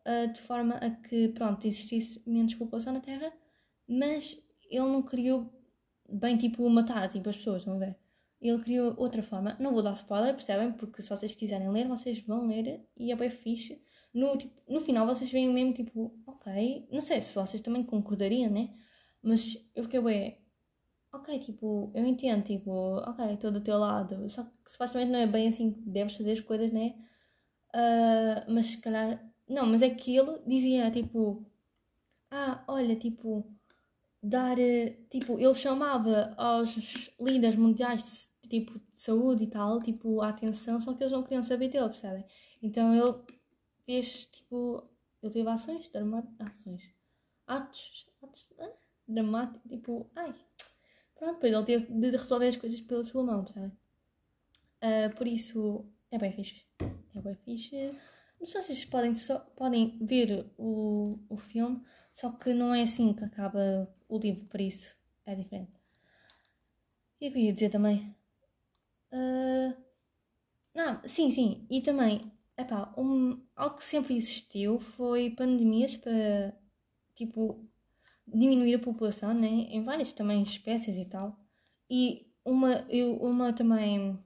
uh, 0.09 0.33
de 0.33 0.41
forma 0.41 0.77
a 0.77 0.91
que, 0.91 1.29
pronto, 1.29 1.67
existisse 1.67 2.23
menos 2.27 2.55
população 2.55 2.93
na 2.95 3.01
Terra, 3.01 3.33
mas 3.87 4.37
ele 4.71 4.87
não 4.87 5.03
criou 5.03 5.53
bem, 6.09 6.37
tipo, 6.37 6.69
matar 6.71 7.09
tipo, 7.09 7.29
as 7.29 7.37
pessoas, 7.37 7.67
a 7.69 7.77
ver? 7.77 7.97
Ele 8.41 8.63
criou 8.63 8.95
outra 8.97 9.23
forma. 9.23 9.57
Não 9.61 9.73
vou 9.73 9.83
dar 9.83 9.95
spoiler, 9.95 10.35
percebem? 10.35 10.73
Porque 10.73 11.03
se 11.03 11.09
vocês 11.11 11.35
quiserem 11.35 11.71
ler, 11.71 11.89
vocês 11.89 12.21
vão 12.21 12.47
ler 12.47 12.87
e 12.97 13.11
é 13.13 13.17
bem 13.17 13.31
fixe. 13.31 13.83
No, 14.15 14.37
tipo, 14.37 14.55
no 14.69 14.81
final 14.81 15.07
vocês 15.07 15.31
veem 15.31 15.53
mesmo 15.53 15.73
tipo, 15.75 16.15
ok. 16.27 16.89
Não 16.91 17.01
sei 17.01 17.21
se 17.21 17.35
vocês 17.35 17.61
também 17.63 17.83
concordariam, 17.85 18.51
né? 18.51 18.71
Mas 19.23 19.57
eu 19.75 19.85
fiquei 19.85 20.01
bem. 20.01 20.39
Ok, 21.13 21.39
tipo, 21.41 21.91
eu 21.95 22.07
entendo, 22.07 22.45
tipo, 22.45 22.71
ok, 22.99 23.35
estou 23.35 23.51
do 23.51 23.61
teu 23.63 23.79
lado. 23.79 24.29
Só 24.29 24.45
que 24.45 24.71
supostamente 24.71 25.11
não 25.11 25.19
é 25.19 25.27
bem 25.27 25.49
assim 25.49 25.73
que 25.73 25.81
deves 25.91 26.17
fazer 26.17 26.33
as 26.33 26.41
coisas, 26.41 26.71
né? 26.71 26.95
Uh, 27.75 28.53
mas 28.53 28.67
se 28.67 28.79
calhar. 28.81 29.25
Não, 29.49 29.67
mas 29.67 29.83
é 29.83 29.91
que 29.91 30.17
ele 30.17 30.39
dizia 30.47 30.91
tipo. 30.91 31.45
Ah, 32.31 32.63
olha, 32.69 32.97
tipo 32.97 33.59
dar, 34.23 34.59
eh, 34.59 34.97
tipo, 35.11 35.39
ele 35.39 35.55
chamava 35.55 36.35
aos 36.37 37.11
líderes 37.21 37.57
mundiais 37.57 38.31
de, 38.43 38.49
tipo, 38.49 38.79
de 38.79 39.01
saúde 39.01 39.45
e 39.45 39.47
tal, 39.47 39.81
tipo, 39.81 40.21
a 40.21 40.31
atenção, 40.31 40.81
só 40.81 40.95
que 40.95 41.03
eles 41.03 41.13
não 41.13 41.23
queriam 41.23 41.43
saber 41.43 41.69
dele, 41.69 41.89
percebem? 41.89 42.25
Então 42.63 42.95
ele 42.95 43.15
fez, 43.85 44.27
tipo, 44.27 44.83
ele 45.23 45.33
teve 45.33 45.49
ações, 45.49 45.91
ações, 46.41 46.83
atos, 47.47 48.07
atos 48.23 48.53
ah, 48.59 48.73
dramáticos, 49.07 49.71
tipo, 49.71 50.11
ai, 50.17 50.35
pronto, 51.15 51.35
depois 51.35 51.53
ele 51.53 51.65
teve 51.65 51.87
de 51.93 52.11
resolver 52.11 52.49
as 52.49 52.57
coisas 52.57 52.81
pela 52.81 53.05
sua 53.05 53.23
mão, 53.25 53.45
percebem? 53.45 53.73
Uh, 54.81 55.17
por 55.17 55.27
isso, 55.27 55.85
é 56.11 56.19
bem 56.19 56.33
fixe, 56.33 56.65
é 57.15 57.21
bem 57.21 57.35
fixe. 57.35 57.95
Não 58.39 58.47
sei 58.47 58.63
se 58.63 58.69
vocês 58.69 58.85
podem, 58.85 59.15
só, 59.15 59.39
podem 59.57 59.99
ver 60.01 60.47
o, 60.57 61.19
o 61.29 61.37
filme, 61.37 61.83
só 62.13 62.31
que 62.31 62.55
não 62.55 62.75
é 62.75 62.83
assim 62.83 63.13
que 63.13 63.25
acaba 63.25 63.93
o 64.09 64.19
livro, 64.19 64.45
por 64.47 64.61
isso 64.61 64.97
é 65.27 65.35
diferente. 65.35 65.73
O 65.73 67.19
que 67.19 67.25
é 67.27 67.31
que 67.31 67.39
eu 67.39 67.43
ia 67.43 67.53
dizer 67.53 67.71
também? 67.71 68.15
Uh... 69.13 69.89
Não, 70.75 71.01
sim, 71.05 71.31
sim. 71.31 71.67
E 71.69 71.83
também, 71.83 72.21
epá, 72.57 72.95
um, 72.97 73.43
algo 73.57 73.77
que 73.77 73.85
sempre 73.85 74.15
existiu 74.17 74.79
foi 74.79 75.31
pandemias 75.31 75.97
para, 75.97 76.57
tipo, 77.13 77.69
diminuir 78.25 78.75
a 78.75 78.79
população, 78.79 79.35
né? 79.35 79.49
Em 79.49 79.83
várias 79.83 80.13
também 80.13 80.41
espécies 80.43 80.97
e 80.97 81.05
tal. 81.05 81.37
E 81.91 82.31
uma, 82.45 82.87
uma 83.21 83.53
também, 83.53 84.17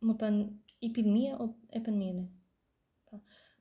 uma 0.00 0.14
pan, 0.14 0.50
epidemia, 0.80 1.36
ou 1.40 1.56
é 1.70 1.80
pandemia, 1.80 2.12
né? 2.12 2.28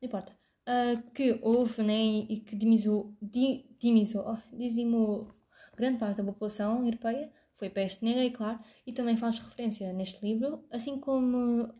Não 0.01 0.07
importa 0.07 0.41
uh, 0.67 1.11
que 1.11 1.39
houve 1.41 1.83
né, 1.83 2.03
e 2.29 2.39
que 2.39 2.55
dimizou, 2.55 3.15
di, 3.21 3.65
dimizou, 3.79 4.25
oh, 4.27 4.55
dizimou 4.57 5.33
grande 5.75 5.99
parte 5.99 6.17
da 6.17 6.23
população 6.23 6.85
europeia 6.85 7.31
foi 7.55 7.69
peste 7.69 8.03
negra, 8.03 8.25
e 8.25 8.31
claro, 8.31 8.59
e 8.87 8.91
também 8.91 9.15
faz 9.15 9.37
referência 9.37 9.93
neste 9.93 10.25
livro, 10.25 10.65
assim 10.71 10.99
como 10.99 11.65
uh, 11.65 11.71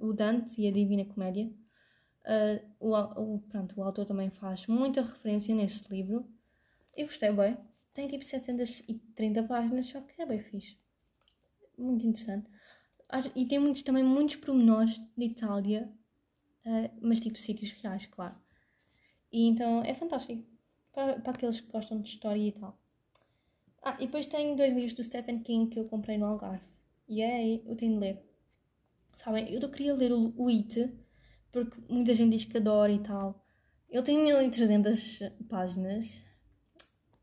o 0.00 0.14
Dante 0.14 0.58
e 0.58 0.66
a 0.66 0.72
Divina 0.72 1.04
Comédia. 1.04 1.52
Uh, 2.24 2.66
o, 2.80 2.96
o, 2.96 3.38
pronto, 3.40 3.78
o 3.78 3.82
autor 3.82 4.06
também 4.06 4.30
faz 4.30 4.66
muita 4.66 5.02
referência 5.02 5.54
neste 5.54 5.92
livro. 5.92 6.26
Eu 6.96 7.04
gostei 7.04 7.30
bem. 7.32 7.58
Tem 7.92 8.08
tipo 8.08 8.24
730 8.24 9.42
páginas, 9.42 9.86
só 9.86 10.00
que 10.00 10.22
é 10.22 10.24
bem 10.24 10.40
fixe. 10.40 10.78
Muito 11.76 12.06
interessante. 12.06 12.48
E 13.36 13.44
tem 13.44 13.58
muitos, 13.58 13.82
também 13.82 14.02
muitos 14.02 14.36
pormenores 14.36 14.98
de 15.18 15.24
Itália 15.26 15.92
uh, 16.64 16.90
mas 17.00 17.20
tipo 17.20 17.38
sítios 17.38 17.72
reais, 17.72 18.06
claro. 18.06 18.34
E 19.32 19.46
então 19.46 19.82
é 19.84 19.94
fantástico 19.94 20.44
para, 20.92 21.20
para 21.20 21.32
aqueles 21.32 21.60
que 21.60 21.70
gostam 21.70 22.00
de 22.00 22.08
história 22.08 22.40
e 22.40 22.52
tal. 22.52 22.78
Ah, 23.82 23.96
e 23.98 24.06
depois 24.06 24.26
tenho 24.26 24.56
dois 24.56 24.74
livros 24.74 24.94
do 24.94 25.04
Stephen 25.04 25.40
King 25.42 25.70
que 25.70 25.78
eu 25.78 25.84
comprei 25.86 26.18
no 26.18 26.26
Algarve. 26.26 26.64
E 27.08 27.22
aí 27.22 27.62
eu 27.66 27.76
tenho 27.76 27.94
de 27.94 27.98
ler. 27.98 28.22
Sabem, 29.16 29.52
eu 29.52 29.70
queria 29.70 29.94
ler 29.94 30.12
o, 30.12 30.34
o 30.36 30.48
It, 30.48 30.92
porque 31.52 31.76
muita 31.88 32.14
gente 32.14 32.32
diz 32.36 32.44
que 32.44 32.56
adora 32.58 32.92
e 32.92 32.98
tal. 33.00 33.42
Ele 33.88 34.02
tem 34.02 34.18
1300 34.22 35.20
páginas. 35.48 36.24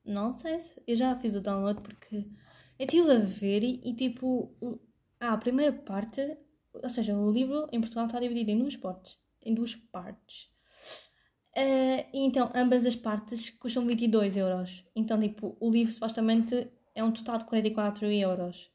Não 0.06 0.34
sei 0.34 0.60
se. 0.60 0.82
Eu 0.88 0.96
já 0.96 1.16
fiz 1.20 1.36
o 1.36 1.42
download 1.42 1.82
porque 1.82 2.18
eu 2.80 2.86
estive 2.86 3.12
a 3.12 3.20
ver 3.20 3.64
e, 3.64 3.82
e 3.84 3.94
tipo. 3.94 4.52
Ah, 5.20 5.34
a 5.34 5.38
primeira 5.38 5.74
parte. 5.74 6.38
Ou 6.74 6.90
seja, 6.90 7.16
o 7.18 7.32
livro 7.32 7.68
em 7.72 7.80
Portugal 7.80 8.06
está 8.06 8.20
dividido 8.20 8.52
em 8.52 8.60
duas 8.60 8.76
partes 8.76 9.18
em 9.50 9.54
duas 9.54 9.76
partes. 9.76 10.50
Uh, 11.56 12.06
e 12.14 12.20
então, 12.20 12.52
ambas 12.54 12.86
as 12.86 12.96
partes 12.96 13.50
custam 13.50 13.86
22 13.86 14.38
euros. 14.38 14.84
Então, 14.96 15.20
tipo, 15.20 15.58
o 15.60 15.72
livro 15.72 15.92
supostamente 15.92 16.70
é 16.94 17.04
um 17.04 17.12
total 17.12 17.40
de 17.40 17.46
44 17.46 18.06
euros. 18.12 18.72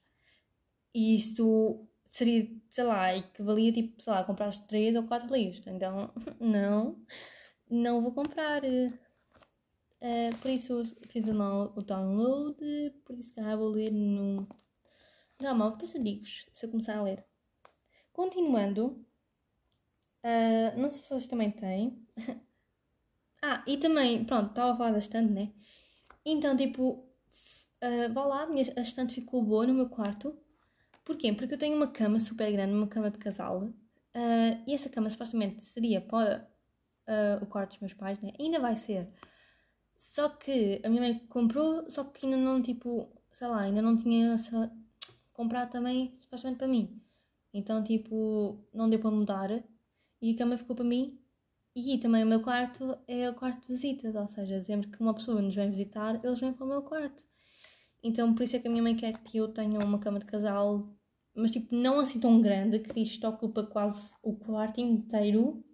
E 0.94 1.14
isso 1.14 1.86
seria, 2.06 2.48
sei 2.70 2.84
lá, 2.84 3.16
equivalia, 3.16 3.72
tipo, 3.72 4.02
sei 4.02 4.12
lá, 4.12 4.24
comprar 4.24 4.52
3 4.66 4.96
ou 4.96 5.04
4 5.04 5.32
livros. 5.34 5.64
Então, 5.66 6.10
não, 6.40 6.96
não 7.70 8.02
vou 8.02 8.12
comprar. 8.12 8.62
Uh, 8.64 10.36
por 10.40 10.50
isso 10.50 10.82
fiz 11.08 11.24
o 11.28 11.82
download, 11.82 12.56
por 13.04 13.16
isso 13.16 13.32
que 13.32 13.40
vou 13.56 13.68
ler 13.68 13.92
no 13.92 14.48
normal, 15.40 15.72
depois 15.72 15.94
eu 15.94 16.02
digo-vos 16.02 16.46
se 16.52 16.66
eu 16.66 16.70
começar 16.70 16.96
a 16.96 17.02
ler. 17.02 17.24
Continuando, 18.12 19.04
Uh, 20.24 20.80
não 20.80 20.88
sei 20.88 20.98
se 20.98 21.08
vocês 21.08 21.26
também 21.26 21.50
têm. 21.50 22.06
ah, 23.42 23.62
e 23.66 23.76
também, 23.76 24.24
pronto, 24.24 24.50
estava 24.50 24.72
a 24.72 24.76
falar 24.76 24.92
da 24.92 24.98
estante, 24.98 25.32
né? 25.32 25.52
Então, 26.24 26.56
tipo, 26.56 27.04
uh, 27.82 28.12
vá 28.12 28.24
lá, 28.24 28.42
a 28.42 28.46
minha 28.46 28.62
estante 28.62 29.14
ficou 29.14 29.42
boa 29.42 29.66
no 29.66 29.74
meu 29.74 29.88
quarto. 29.88 30.36
Porquê? 31.04 31.32
Porque 31.32 31.54
eu 31.54 31.58
tenho 31.58 31.76
uma 31.76 31.88
cama 31.88 32.20
super 32.20 32.50
grande, 32.52 32.74
uma 32.74 32.86
cama 32.86 33.10
de 33.10 33.18
casal. 33.18 33.64
Uh, 34.14 34.62
e 34.66 34.74
essa 34.74 34.88
cama 34.88 35.10
supostamente 35.10 35.64
seria 35.64 36.00
para 36.00 36.48
uh, 37.08 37.42
o 37.42 37.46
quarto 37.46 37.70
dos 37.70 37.80
meus 37.80 37.94
pais, 37.94 38.20
né? 38.20 38.32
Ainda 38.38 38.60
vai 38.60 38.76
ser. 38.76 39.08
Só 39.96 40.28
que 40.28 40.80
a 40.84 40.88
minha 40.88 41.02
mãe 41.02 41.18
comprou, 41.28 41.88
só 41.90 42.04
que 42.04 42.26
ainda 42.26 42.36
não, 42.36 42.60
tipo, 42.62 43.08
sei 43.32 43.48
lá, 43.48 43.62
ainda 43.62 43.82
não 43.82 43.96
tinha 43.96 44.34
comprado 45.32 45.70
também 45.70 46.14
supostamente 46.14 46.58
para 46.58 46.68
mim. 46.68 47.00
Então, 47.54 47.82
tipo, 47.82 48.58
não 48.72 48.88
deu 48.88 48.98
para 48.98 49.10
mudar 49.10 49.50
e 50.22 50.32
a 50.32 50.36
cama 50.36 50.56
ficou 50.56 50.76
para 50.76 50.84
mim. 50.84 51.18
E 51.74 51.98
também 51.98 52.22
o 52.22 52.26
meu 52.26 52.40
quarto 52.40 52.96
é 53.08 53.28
o 53.28 53.34
quarto 53.34 53.62
de 53.62 53.68
visitas, 53.68 54.14
ou 54.14 54.28
seja, 54.28 54.62
sempre 54.62 54.88
que 54.90 55.00
uma 55.00 55.14
pessoa 55.14 55.42
nos 55.42 55.54
vem 55.54 55.70
visitar, 55.70 56.22
eles 56.24 56.38
vêm 56.38 56.52
para 56.52 56.64
o 56.64 56.68
meu 56.68 56.82
quarto. 56.82 57.24
Então 58.02 58.34
por 58.34 58.42
isso 58.44 58.56
é 58.56 58.58
que 58.58 58.68
a 58.68 58.70
minha 58.70 58.82
mãe 58.82 58.94
quer 58.94 59.18
que 59.22 59.38
eu 59.38 59.48
tenha 59.48 59.78
uma 59.80 59.98
cama 59.98 60.18
de 60.18 60.26
casal, 60.26 60.88
mas 61.34 61.50
tipo, 61.50 61.74
não 61.74 61.98
assim 61.98 62.20
tão 62.20 62.40
grande, 62.40 62.78
que 62.80 63.00
isto 63.00 63.26
ocupa 63.26 63.64
quase 63.64 64.12
o 64.22 64.34
quarto 64.36 64.80
inteiro. 64.80 65.64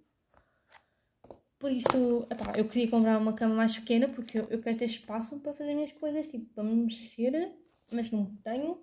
Por 1.58 1.72
isso, 1.72 2.26
epá, 2.30 2.52
eu 2.56 2.68
queria 2.68 2.88
comprar 2.88 3.18
uma 3.18 3.32
cama 3.32 3.54
mais 3.56 3.76
pequena 3.76 4.08
porque 4.08 4.38
eu, 4.38 4.44
eu 4.44 4.60
quero 4.62 4.78
ter 4.78 4.84
espaço 4.84 5.38
para 5.40 5.52
fazer 5.52 5.74
minhas 5.74 5.92
coisas, 5.92 6.28
tipo, 6.28 6.46
para 6.54 6.62
me 6.62 6.74
mexer, 6.74 7.52
mas 7.90 8.12
não 8.12 8.26
tenho. 8.36 8.80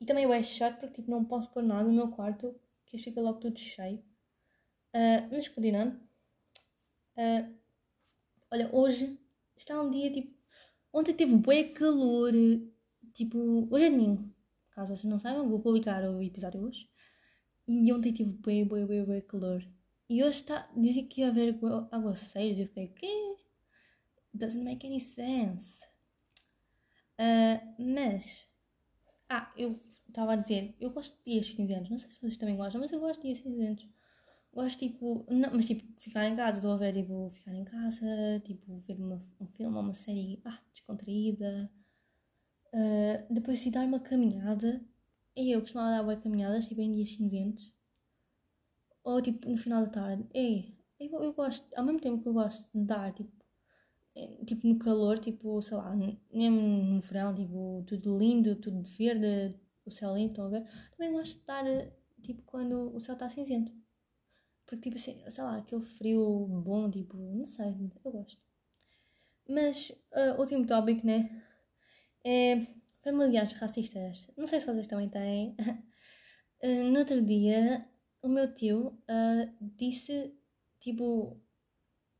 E 0.00 0.06
também 0.06 0.24
eu 0.24 0.32
é 0.32 0.42
chato 0.42 0.80
porque 0.80 1.02
tipo, 1.02 1.10
não 1.10 1.24
posso 1.24 1.50
pôr 1.50 1.62
nada 1.62 1.84
no 1.84 1.92
meu 1.92 2.08
quarto, 2.08 2.54
que 2.86 2.96
fica 2.96 3.20
logo 3.20 3.40
tudo 3.40 3.58
cheio. 3.58 4.02
Uh, 4.98 5.28
mas 5.30 5.46
continuando. 5.46 5.96
Uh, 7.16 7.54
olha, 8.50 8.68
hoje 8.72 9.16
está 9.56 9.80
um 9.80 9.90
dia 9.90 10.10
tipo. 10.12 10.36
Ontem 10.92 11.14
teve 11.14 11.36
bué 11.36 11.64
calor. 11.64 12.32
Tipo, 13.14 13.68
hoje 13.70 13.84
é 13.84 13.90
domingo. 13.90 14.34
Caso 14.72 14.96
vocês 14.96 15.04
não 15.04 15.20
saibam, 15.20 15.48
vou 15.48 15.60
publicar 15.60 16.02
o 16.02 16.20
episódio 16.20 16.60
hoje. 16.60 16.90
E 17.68 17.92
ontem 17.92 18.12
tive 18.12 18.32
bué, 18.32 18.64
bué, 18.64 18.84
bué, 18.84 19.04
bué 19.04 19.20
calor. 19.20 19.64
E 20.08 20.24
hoje 20.24 20.38
está. 20.38 20.68
Dizia 20.76 21.06
que 21.06 21.20
ia 21.20 21.28
haver 21.28 21.56
aguaceiros. 21.92 22.58
Eu 22.58 22.66
fiquei, 22.66 22.88
quê? 22.88 23.36
Doesn't 24.34 24.64
make 24.64 24.84
any 24.84 25.00
sense. 25.00 25.78
Uh, 27.20 27.84
mas. 27.94 28.48
Ah, 29.28 29.52
eu 29.56 29.78
estava 30.08 30.32
a 30.32 30.36
dizer, 30.36 30.74
eu 30.80 30.90
gosto 30.90 31.16
de 31.18 31.32
dias 31.32 31.46
cinzentos. 31.46 31.88
Não 31.88 31.98
sei 31.98 32.10
se 32.10 32.18
vocês 32.18 32.36
também 32.36 32.56
gostam, 32.56 32.80
mas 32.80 32.90
eu 32.90 32.98
gosto 32.98 33.20
de 33.22 33.28
dias 33.28 33.38
cinzentos 33.38 33.86
gosto 34.58 34.78
tipo. 34.78 35.24
Não, 35.30 35.50
mas 35.54 35.66
tipo, 35.66 35.82
ficar 36.00 36.26
em 36.26 36.36
casa, 36.36 36.58
estou 36.58 36.72
a 36.72 36.76
ver 36.76 36.92
tipo, 36.92 37.30
ficar 37.30 37.54
em 37.54 37.64
casa, 37.64 38.40
tipo, 38.44 38.78
ver 38.80 38.98
uma, 38.98 39.22
um 39.40 39.46
filme 39.46 39.76
ou 39.76 39.82
uma 39.82 39.92
série 39.94 40.40
ah, 40.44 40.60
descontraída. 40.72 41.70
Uh, 42.72 43.32
depois 43.32 43.60
se 43.60 43.70
dar 43.70 43.86
uma 43.86 44.00
caminhada. 44.00 44.84
Eu 45.36 45.60
costumava 45.60 45.90
dar 45.96 46.02
boas 46.02 46.22
caminhadas, 46.22 46.66
tipo 46.66 46.80
em 46.80 46.92
dias 46.92 47.10
cinzentos. 47.12 47.72
Ou 49.04 49.22
tipo 49.22 49.48
no 49.48 49.56
final 49.56 49.84
da 49.84 49.90
tarde. 49.90 50.26
E 50.34 50.74
eu, 51.00 51.10
eu 51.22 51.32
gosto, 51.32 51.66
ao 51.76 51.84
mesmo 51.84 52.00
tempo 52.00 52.22
que 52.22 52.28
eu 52.28 52.32
gosto 52.34 52.68
de 52.74 52.84
dar, 52.84 53.12
tipo, 53.12 53.32
tipo 54.46 54.66
no 54.66 54.78
calor, 54.78 55.18
tipo, 55.18 55.60
sei 55.62 55.76
lá, 55.76 55.94
mesmo 55.96 56.60
no 56.60 57.00
verão, 57.00 57.34
tipo, 57.34 57.84
tudo 57.86 58.18
lindo, 58.18 58.56
tudo 58.56 58.82
verde, 58.82 59.54
o 59.84 59.90
céu 59.90 60.14
lindo, 60.14 60.30
estão 60.30 60.46
a 60.46 60.48
ver? 60.48 60.64
Também 60.96 61.12
gosto 61.12 61.34
de 61.34 61.40
estar, 61.40 61.64
tipo, 62.22 62.42
quando 62.42 62.94
o 62.94 63.00
céu 63.00 63.14
está 63.14 63.28
cinzento. 63.28 63.72
Porque, 64.68 64.82
tipo, 64.82 64.96
assim, 64.96 65.18
sei 65.30 65.44
lá, 65.44 65.56
aquele 65.56 65.80
frio 65.80 66.46
bom, 66.62 66.90
tipo, 66.90 67.16
não 67.16 67.46
sei, 67.46 67.74
eu 68.04 68.12
gosto. 68.12 68.38
Mas, 69.48 69.90
uh, 70.12 70.38
último 70.38 70.66
tópico, 70.66 71.06
né? 71.06 71.42
É 72.24 72.66
familiares 73.02 73.52
racistas. 73.54 74.30
Não 74.36 74.46
sei 74.46 74.60
se 74.60 74.66
vocês 74.66 74.86
também 74.86 75.08
têm. 75.08 75.56
uh, 76.62 76.84
no 76.92 76.98
outro 76.98 77.22
dia, 77.22 77.88
o 78.22 78.28
meu 78.28 78.52
tio 78.54 78.88
uh, 79.08 79.56
disse, 79.76 80.34
tipo, 80.80 81.40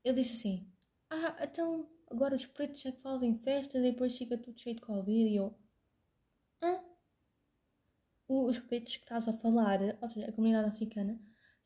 ele 0.04 0.16
disse 0.22 0.36
assim: 0.36 0.66
Ah, 1.10 1.36
então 1.42 1.88
agora 2.10 2.34
os 2.36 2.46
pretos 2.46 2.84
é 2.86 2.92
que 2.92 3.02
fazem 3.02 3.38
festas 3.38 3.82
e 3.82 3.90
depois 3.92 4.16
fica 4.16 4.38
tudo 4.38 4.58
cheio 4.60 4.76
de 4.76 4.82
Covid. 4.82 5.28
E 5.30 5.36
eu, 5.36 5.54
hã? 6.62 6.80
Os 8.28 8.58
pretos 8.58 8.96
que 8.96 9.04
estás 9.04 9.26
a 9.26 9.32
falar, 9.32 9.80
ou 10.00 10.08
seja, 10.08 10.28
a 10.28 10.32
comunidade 10.32 10.68
africana, 10.68 11.18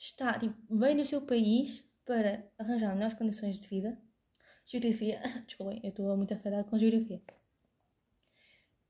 está, 0.03 0.39
tipo, 0.39 0.55
veio 0.69 0.97
do 0.97 1.05
seu 1.05 1.21
país 1.23 1.85
para 2.05 2.45
arranjar 2.59 2.93
melhores 2.95 3.15
condições 3.15 3.57
de 3.59 3.69
vida. 3.69 3.97
Geografia, 4.67 5.21
desculpem, 5.47 5.81
eu 5.83 5.91
estou 5.91 6.17
muito 6.17 6.35
afetada 6.35 6.65
com 6.65 6.79
geografia. 6.79 7.23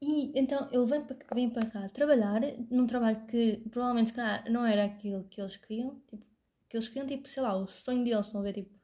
E 0.00 0.32
então 0.34 0.68
ele 0.72 0.84
vem 0.86 1.04
para, 1.04 1.16
vem 1.34 1.50
para 1.50 1.66
cá 1.66 1.88
trabalhar 1.88 2.40
num 2.70 2.86
trabalho 2.86 3.24
que 3.26 3.62
provavelmente 3.70 4.08
se 4.08 4.14
calhar 4.14 4.50
não 4.50 4.66
era 4.66 4.84
aquilo 4.84 5.24
que 5.24 5.40
eles 5.40 5.56
queriam, 5.56 6.00
tipo, 6.08 6.26
que 6.68 6.76
eles 6.76 6.88
queriam, 6.88 7.06
tipo, 7.06 7.28
sei 7.28 7.42
lá, 7.42 7.54
o 7.54 7.66
sonho 7.66 8.02
deles, 8.02 8.26
estão 8.26 8.40
a 8.40 8.44
ver, 8.44 8.54
tipo. 8.54 8.74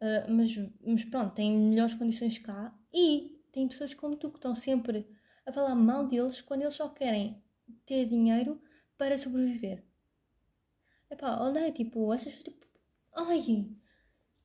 Uh, 0.00 0.30
mas, 0.30 0.50
mas 0.84 1.04
pronto, 1.04 1.34
têm 1.34 1.56
melhores 1.56 1.94
condições 1.94 2.38
cá 2.38 2.74
e 2.92 3.40
tem 3.52 3.68
pessoas 3.68 3.94
como 3.94 4.16
tu 4.16 4.30
que 4.30 4.36
estão 4.36 4.54
sempre 4.54 5.06
a 5.46 5.52
falar 5.52 5.74
mal 5.74 6.06
deles 6.06 6.40
quando 6.42 6.62
eles 6.62 6.74
só 6.74 6.88
querem 6.88 7.42
ter 7.86 8.06
dinheiro 8.06 8.60
para 8.98 9.16
sobreviver. 9.16 9.84
Epá, 11.10 11.38
olha, 11.40 11.70
tipo, 11.72 12.12
essas 12.12 12.32
pessoas, 12.34 12.44
tipo, 12.44 12.66
ai, 13.14 13.68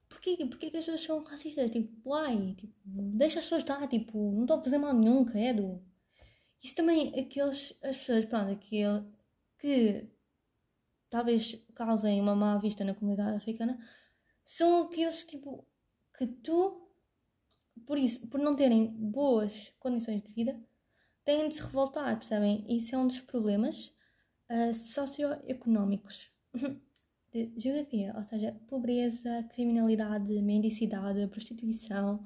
porquê, 0.07 0.37
porquê 0.45 0.69
que 0.69 0.77
as 0.77 0.85
pessoas 0.85 1.01
são 1.03 1.23
racistas? 1.23 1.71
Tipo, 1.71 2.13
ai, 2.13 2.55
tipo, 2.55 2.73
deixa 2.85 3.39
as 3.39 3.45
pessoas 3.45 3.63
estar, 3.63 3.87
tipo, 3.87 4.31
não 4.33 4.43
estou 4.43 4.57
a 4.59 4.63
fazer 4.63 4.77
mal 4.77 4.93
nenhum, 4.93 5.25
credo. 5.25 5.83
Isso 6.63 6.75
também, 6.75 7.09
aqueles, 7.19 7.77
as 7.83 7.97
pessoas, 7.97 8.25
pronto, 8.25 8.51
aquele 8.51 9.05
que 9.57 10.07
talvez 11.09 11.55
causem 11.75 12.21
uma 12.21 12.35
má 12.35 12.57
vista 12.57 12.83
na 12.83 12.93
comunidade 12.93 13.37
africana, 13.37 13.79
são 14.43 14.83
aqueles, 14.83 15.25
tipo, 15.25 15.67
que 16.17 16.27
tu, 16.27 16.87
por 17.85 17.97
isso, 17.97 18.27
por 18.27 18.39
não 18.39 18.55
terem 18.55 18.87
boas 18.87 19.73
condições 19.79 20.21
de 20.21 20.31
vida, 20.31 20.59
têm 21.23 21.47
de 21.49 21.55
se 21.55 21.61
revoltar, 21.63 22.15
percebem? 22.17 22.65
Isso 22.69 22.95
é 22.95 22.97
um 22.97 23.07
dos 23.07 23.19
problemas 23.21 23.93
uh, 24.49 24.73
socioeconómicos 24.73 26.31
de 27.31 27.53
geografia, 27.57 28.13
ou 28.15 28.23
seja, 28.23 28.53
pobreza, 28.67 29.43
criminalidade, 29.53 30.41
mendicidade, 30.41 31.27
prostituição. 31.27 32.25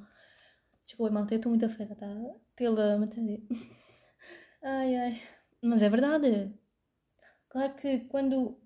Desculpa, 0.84 1.14
malta, 1.14 1.34
eu 1.34 1.38
estou 1.38 1.52
muito 1.52 1.66
afetada 1.66 2.36
pela 2.56 2.98
maternidade. 2.98 3.48
ai, 4.64 4.96
ai. 4.96 5.22
Mas 5.62 5.84
é 5.84 5.90
verdade. 5.90 6.54
Claro 7.50 7.76
que 7.76 8.00
quando, 8.02 8.58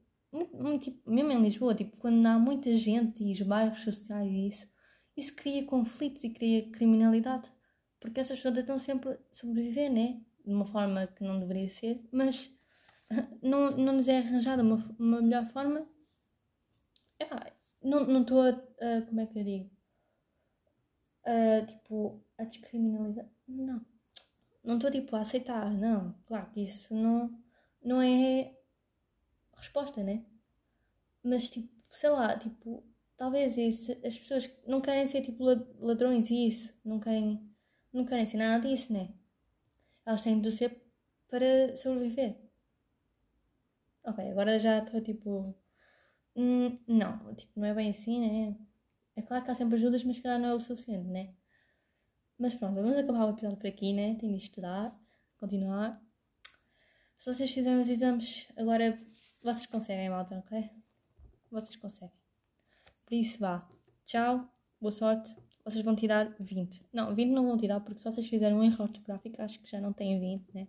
tipo, 0.80 1.10
mesmo 1.10 1.32
em 1.32 1.42
Lisboa, 1.42 1.76
tipo, 1.76 1.98
quando 1.98 2.26
há 2.26 2.40
muita 2.40 2.74
gente 2.76 3.24
e 3.24 3.32
os 3.32 3.42
bairros 3.42 3.80
sociais 3.80 4.32
e 4.32 4.48
isso, 4.48 4.68
isso 5.16 5.36
cria 5.36 5.66
conflitos 5.66 6.24
e 6.24 6.30
cria 6.30 6.70
criminalidade. 6.72 7.52
Porque 8.00 8.20
essas 8.20 8.38
pessoas 8.38 8.56
tentam 8.56 8.80
sempre 8.80 9.20
sobreviver, 9.32 9.92
né? 9.92 10.22
De 10.46 10.54
uma 10.54 10.66
forma 10.66 11.08
que 11.08 11.24
não 11.24 11.40
deveria 11.40 11.68
ser, 11.68 12.02
mas 12.12 12.50
não, 13.42 13.72
não 13.72 13.94
nos 13.94 14.08
é 14.08 14.18
arranjada 14.18 14.62
uma, 14.62 14.76
uma 15.00 15.22
melhor 15.22 15.46
forma. 15.48 15.88
Epá, 17.20 17.52
não 17.82 18.22
estou 18.22 18.42
a, 18.42 18.50
a, 18.50 19.02
Como 19.08 19.22
é 19.22 19.26
que 19.26 19.40
eu 19.40 19.44
digo? 19.44 19.70
A, 21.26 21.66
tipo, 21.66 22.24
a 22.38 22.44
descriminalizar. 22.44 23.28
Não. 23.48 23.86
Não 24.64 24.76
estou 24.76 24.92
tipo 24.92 25.16
a 25.16 25.22
aceitar, 25.22 25.72
não. 25.72 26.14
Claro 26.26 26.50
que 26.52 26.62
isso 26.64 26.94
não, 26.94 27.32
não 27.84 28.02
é 28.02 28.56
resposta, 29.56 30.04
né? 30.04 30.26
Mas 31.24 31.50
tipo, 31.50 31.70
sei 31.92 32.10
lá, 32.10 32.38
tipo, 32.38 32.84
talvez 33.18 33.58
isso, 33.58 33.92
as 34.06 34.18
pessoas 34.18 34.50
não 34.68 34.82
querem 34.82 35.06
ser 35.08 35.22
tipo 35.22 35.44
ladrões 35.44 36.30
e 36.30 36.48
isso, 36.48 36.74
não 36.84 37.00
querem, 37.00 37.50
não 37.92 38.06
querem 38.06 38.26
ser 38.26 38.38
nada 38.38 38.68
disso, 38.68 38.94
né? 38.94 39.14
Elas 40.06 40.24
têm 40.24 40.40
de 40.42 40.52
ser 40.52 40.82
para 41.28 41.76
sobreviver. 41.76 42.49
Ok, 44.10 44.28
agora 44.32 44.58
já 44.58 44.80
estou 44.80 45.00
tipo. 45.02 45.56
Hum, 46.36 46.80
não, 46.88 47.36
tipo, 47.36 47.60
não 47.60 47.68
é 47.68 47.74
bem 47.76 47.92
assim, 47.92 48.20
né? 48.20 48.58
É 49.16 49.22
claro 49.22 49.44
que 49.44 49.52
há 49.52 49.56
sempre 49.56 49.76
ajudas, 49.76 50.04
mas 50.04 50.16
se 50.16 50.24
calhar 50.24 50.40
não 50.40 50.50
é 50.50 50.54
o 50.56 50.60
suficiente, 50.60 51.08
né? 51.08 51.36
Mas 52.38 52.56
pronto, 52.56 52.74
vamos 52.74 52.98
acabar 52.98 53.26
o 53.26 53.30
episódio 53.32 53.58
por 53.58 53.68
aqui, 53.68 53.94
né? 53.94 54.16
Tenho 54.16 54.36
de 54.36 54.44
estudar, 54.44 54.98
continuar. 55.38 56.02
Se 57.18 57.32
vocês 57.32 57.52
fizerem 57.52 57.80
os 57.80 57.88
exames, 57.90 58.48
agora 58.58 59.00
vocês 59.44 59.68
conseguem, 59.68 60.10
malta, 60.10 60.40
ok? 60.40 60.72
Vocês 61.52 61.76
conseguem. 61.76 62.16
Por 63.06 63.14
isso, 63.14 63.38
vá. 63.40 63.70
Tchau, 64.06 64.52
boa 64.82 64.92
sorte. 64.92 65.36
Vocês 65.64 65.86
vão 65.86 65.96
tirar 65.96 66.36
20. 66.40 66.84
Não, 66.92 67.14
20 67.14 67.30
não 67.30 67.46
vão 67.46 67.58
tirar, 67.58 67.80
porque 67.82 68.00
se 68.00 68.06
vocês 68.06 68.28
fizerem 68.28 68.58
um 68.58 68.64
erro 68.64 68.86
ortográfico, 68.86 69.40
acho 69.40 69.60
que 69.60 69.70
já 69.70 69.80
não 69.80 69.94
têm 69.94 70.20
20, 70.20 70.52
né? 70.52 70.68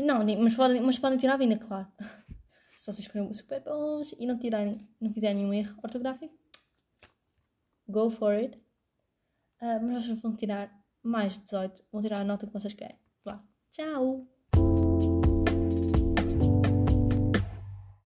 Não, 0.00 0.24
mas 0.42 0.54
podem, 0.54 0.80
mas 0.80 0.98
podem 0.98 1.18
tirar 1.18 1.34
a 1.34 1.36
vinda, 1.36 1.56
claro. 1.56 1.88
Se 2.76 2.90
vocês 2.92 3.06
forem 3.06 3.30
super 3.32 3.62
bons 3.62 4.14
e 4.18 4.26
não 4.26 4.38
tirarem, 4.38 4.88
não 5.00 5.12
fizerem 5.12 5.36
nenhum 5.36 5.52
erro 5.52 5.78
ortográfico, 5.82 6.34
go 7.86 8.08
for 8.08 8.32
it. 8.32 8.56
Uh, 9.60 9.82
mas 9.82 10.06
vocês 10.06 10.20
vão 10.20 10.34
tirar 10.34 10.72
mais 11.02 11.34
de 11.34 11.40
18, 11.40 11.84
vão 11.92 12.00
tirar 12.00 12.20
a 12.20 12.24
nota 12.24 12.46
que 12.46 12.52
vocês 12.52 12.72
querem. 12.72 12.98
Vá. 13.22 13.44
Tchau! 13.70 14.39